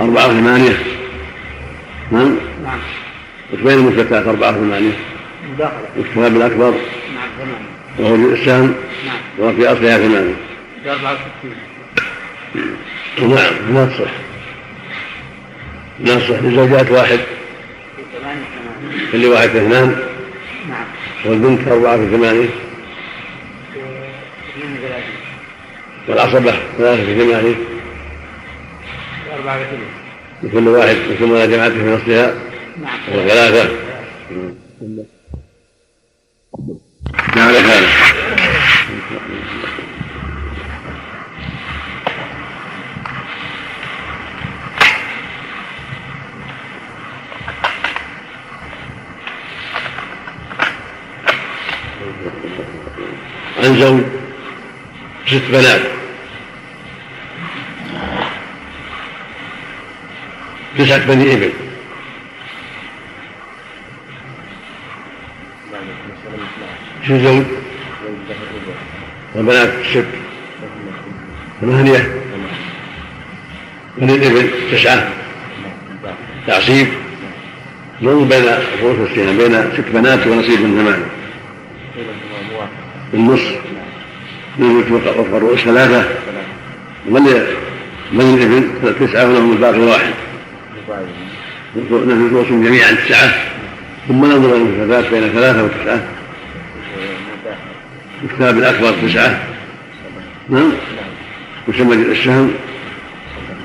[0.00, 0.76] أربعة وثمانية.
[2.12, 2.78] نعم؟ نعم.
[3.52, 4.92] وبين المزكاة أربعة وثمانية.
[5.54, 5.88] مداخلة.
[5.96, 7.68] والكتاب الأكبر نعم ثمانية.
[7.98, 8.74] وهو الإسلام.
[9.06, 9.48] نعم.
[9.48, 10.34] وفي أصلها ثمانية.
[10.84, 11.56] بأربعة وستين.
[13.18, 14.10] نعم لا تصح
[16.00, 17.18] لا تصح للزوجات واحد.
[17.96, 18.44] في ثمانية
[18.82, 19.96] ثمانية كل واحد في اثنان.
[20.68, 20.84] نعم.
[21.24, 22.48] والبنت أربعة في ثمانية.
[26.08, 27.54] والعصبة ثلاثة في ثمانية.
[29.38, 29.78] أربعة وثلاثين
[30.42, 32.34] لكل واحد مثل ما جمعته في نصها
[32.80, 33.70] نعم وهو ثلاثة
[37.36, 37.86] نعم هذا
[53.62, 54.00] عن زوج
[55.26, 55.80] ست بنات
[60.78, 61.71] تسعة بني إبل.
[67.08, 67.42] شو زوج
[69.36, 70.04] وبنات ست
[71.60, 72.14] ثمانية
[73.98, 75.08] بني الإبل تسعة.
[76.46, 76.86] تعصيب.
[78.02, 81.06] نظر بين الرؤوس والسهام بين ست بنات ونصيب من ثمانية
[83.14, 83.40] النص.
[84.58, 86.08] يملك وفق الرؤوس ثلاثة.
[87.06, 87.22] من
[88.12, 90.14] من الإبل؟ تسعة ولهم الباقي واحد
[91.76, 93.34] نفس رؤوسهم جميعا تسعة.
[94.08, 96.00] ثم ننظر المسافات بين ثلاثة وتسعة.
[98.24, 99.42] الكتاب الأكبر تسعة.
[100.48, 100.72] نعم.
[101.68, 102.54] يسمى السهم.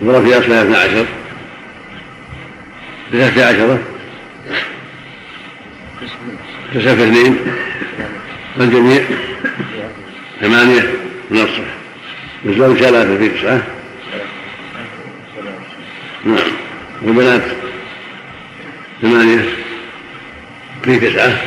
[0.01, 1.05] يضرب في أصلها اثنا عشر.
[3.11, 3.79] تسعة عشرة.
[6.73, 7.37] تسعة في اثنين.
[8.59, 9.03] الجميع.
[10.41, 10.91] ثمانية.
[11.31, 11.77] من الصح
[12.45, 13.61] الزوج ثلاثة في تسعة.
[16.25, 16.51] نعم.
[17.01, 17.43] والبنات
[19.01, 19.45] ثمانية.
[20.83, 21.41] في تسعة.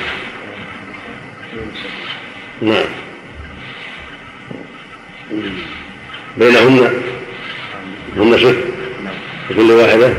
[2.63, 3.00] نعم.
[6.37, 7.03] بينهن.
[8.17, 8.57] هن ست
[9.51, 10.13] وكل واحدة.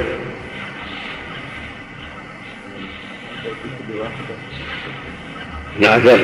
[5.83, 6.19] عشر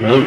[0.00, 0.26] نعم.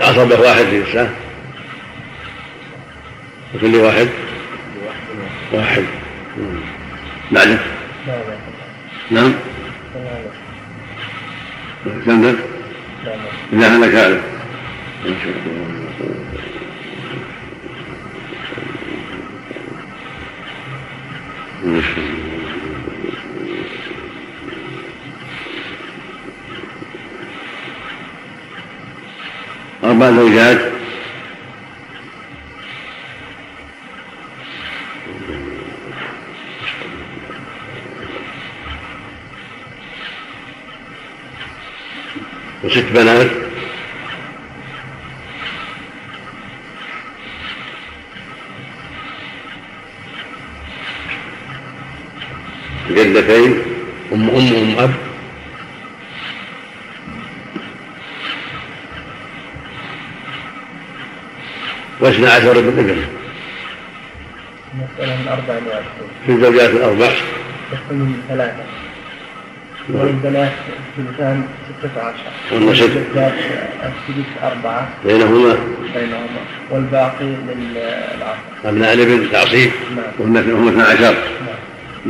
[0.00, 1.10] عصبة واحد في الساعة
[3.54, 4.08] وكل واحد.
[5.52, 5.84] واحد.
[7.30, 7.58] بعده
[9.12, 9.32] نعم
[12.06, 12.36] كم؟
[13.52, 14.20] إذا هلك هذا.
[21.64, 22.32] ما شاء الله.
[29.84, 30.81] أربع زوجات
[42.64, 43.30] وست بنات.
[52.90, 53.62] جدتين
[54.12, 54.94] أم أم أم أب.
[62.00, 63.06] واثنى عشر ابن ابن.
[65.28, 65.58] أربع
[66.26, 67.12] في الزوجات الأربع.
[67.72, 68.22] يكون من
[69.88, 70.52] ثلاثة والبنات
[70.98, 71.44] الثلثان
[71.80, 72.56] ستة عشر.
[72.66, 73.32] والزوجات
[74.42, 74.88] أربعة.
[75.04, 75.56] بينهما؟
[75.94, 76.40] بينهما.
[76.70, 80.04] والباقي للعصر أبناء الابن تعصيب نعم.
[80.18, 81.14] وهم هم اثنا عشر.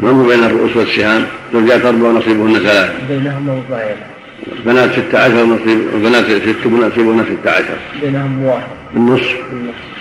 [0.02, 2.92] نعم بين الرؤوس والسهام؟ زوجات أربع ونصيبهن ثلاثة.
[3.08, 4.06] بينهما مضاينة
[4.52, 7.76] البنات ستة عشر ونصيب البنات ست ونصيبهن ستة عشر.
[8.02, 8.66] بينهم واحد.
[8.96, 9.36] النصف.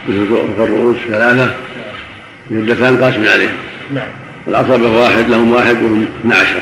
[0.07, 1.55] مثل الرؤوس ثلاثة.
[2.51, 3.53] جدتان قاسم عليهم
[3.93, 4.07] نعم.
[4.47, 6.55] العصبة واحد لهم واحد وهم 12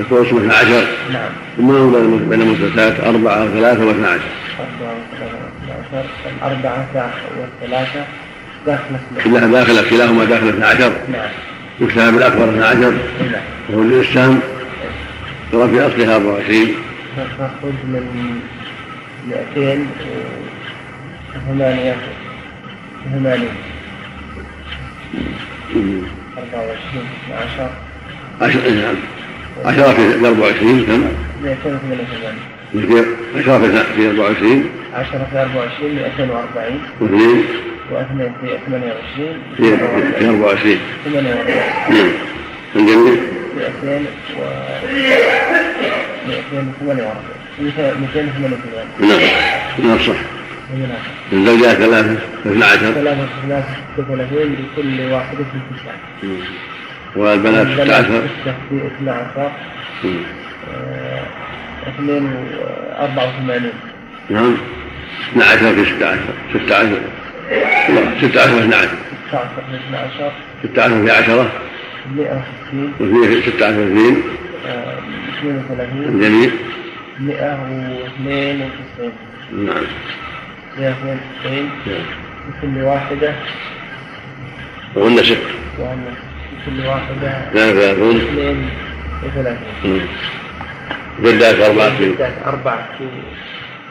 [0.00, 1.30] مضاينة الرؤوس 12 نعم.
[1.56, 4.20] ثم هم بين المثلثات أربعة وثلاثة و12
[4.62, 4.96] أربعة
[5.62, 6.04] وثلاثة عشر
[6.42, 7.10] الأربعة
[7.40, 8.04] والثلاثة
[8.66, 11.28] داخلة كلها داخلة كلاهما داخل 12 نعم.
[11.80, 12.92] والكتاب الأكبر 12 نعم.
[13.68, 14.40] وهو الإسلام
[15.52, 16.74] ترى في أصلها 24
[17.18, 18.40] نخرج من
[19.28, 19.86] مئتين
[21.34, 21.96] وثمانية
[23.12, 23.54] ثمانين
[26.38, 27.70] 24 12
[28.40, 28.94] عشرة نعم.
[29.64, 31.02] عشرة في 24 كم؟
[31.44, 32.34] 288
[33.36, 34.64] عشرة في- في 24
[34.94, 37.44] 10 في 24 240 واثنين
[37.90, 39.76] واثنين في 28 في
[40.18, 41.36] في 24 48
[41.90, 42.10] نعم
[42.76, 43.14] الجميع
[43.82, 44.06] 200
[44.36, 44.42] و
[46.28, 47.12] 248
[47.60, 49.20] 248 نعم
[49.88, 50.14] نعم صح
[51.32, 52.16] الزوجات ثلاثة
[52.46, 53.66] 12 ثلاثة ثلاثة
[53.96, 55.38] 36 لكل واحدة
[55.74, 55.94] تسعة
[57.16, 59.52] والبنات 16 ستة في 12
[60.74, 61.22] آه،
[61.88, 62.36] اثنين و
[63.00, 63.72] 84
[64.30, 64.56] نعم.
[65.32, 66.18] 12 في 16
[66.50, 67.00] 16
[67.88, 68.88] لا 16 و 12
[69.28, 70.32] 19 في 12
[70.62, 71.50] 16 في 10
[72.16, 74.22] 160 واثنين في 16 في 2
[74.66, 74.98] آه،
[75.38, 76.50] 32 الجميع
[77.20, 79.12] 192
[79.52, 79.84] نعم.
[80.78, 81.70] 192
[82.48, 83.34] لكل واحدة
[84.94, 85.38] وهن ست.
[85.78, 86.04] وأن
[86.52, 88.68] لكل واحدة 32
[89.26, 90.00] 32
[91.22, 93.08] جدات أربعة في جدات أربعة في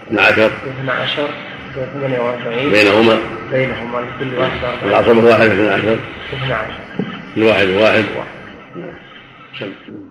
[0.07, 1.27] 12 12
[1.73, 3.17] في 48 بينهما.
[3.51, 4.99] بينهما لكل واحدة أربعة.
[4.99, 5.99] العصر واحد في 12
[6.33, 6.65] 12
[7.37, 8.03] الواحد واحد.
[9.59, 10.08] سم.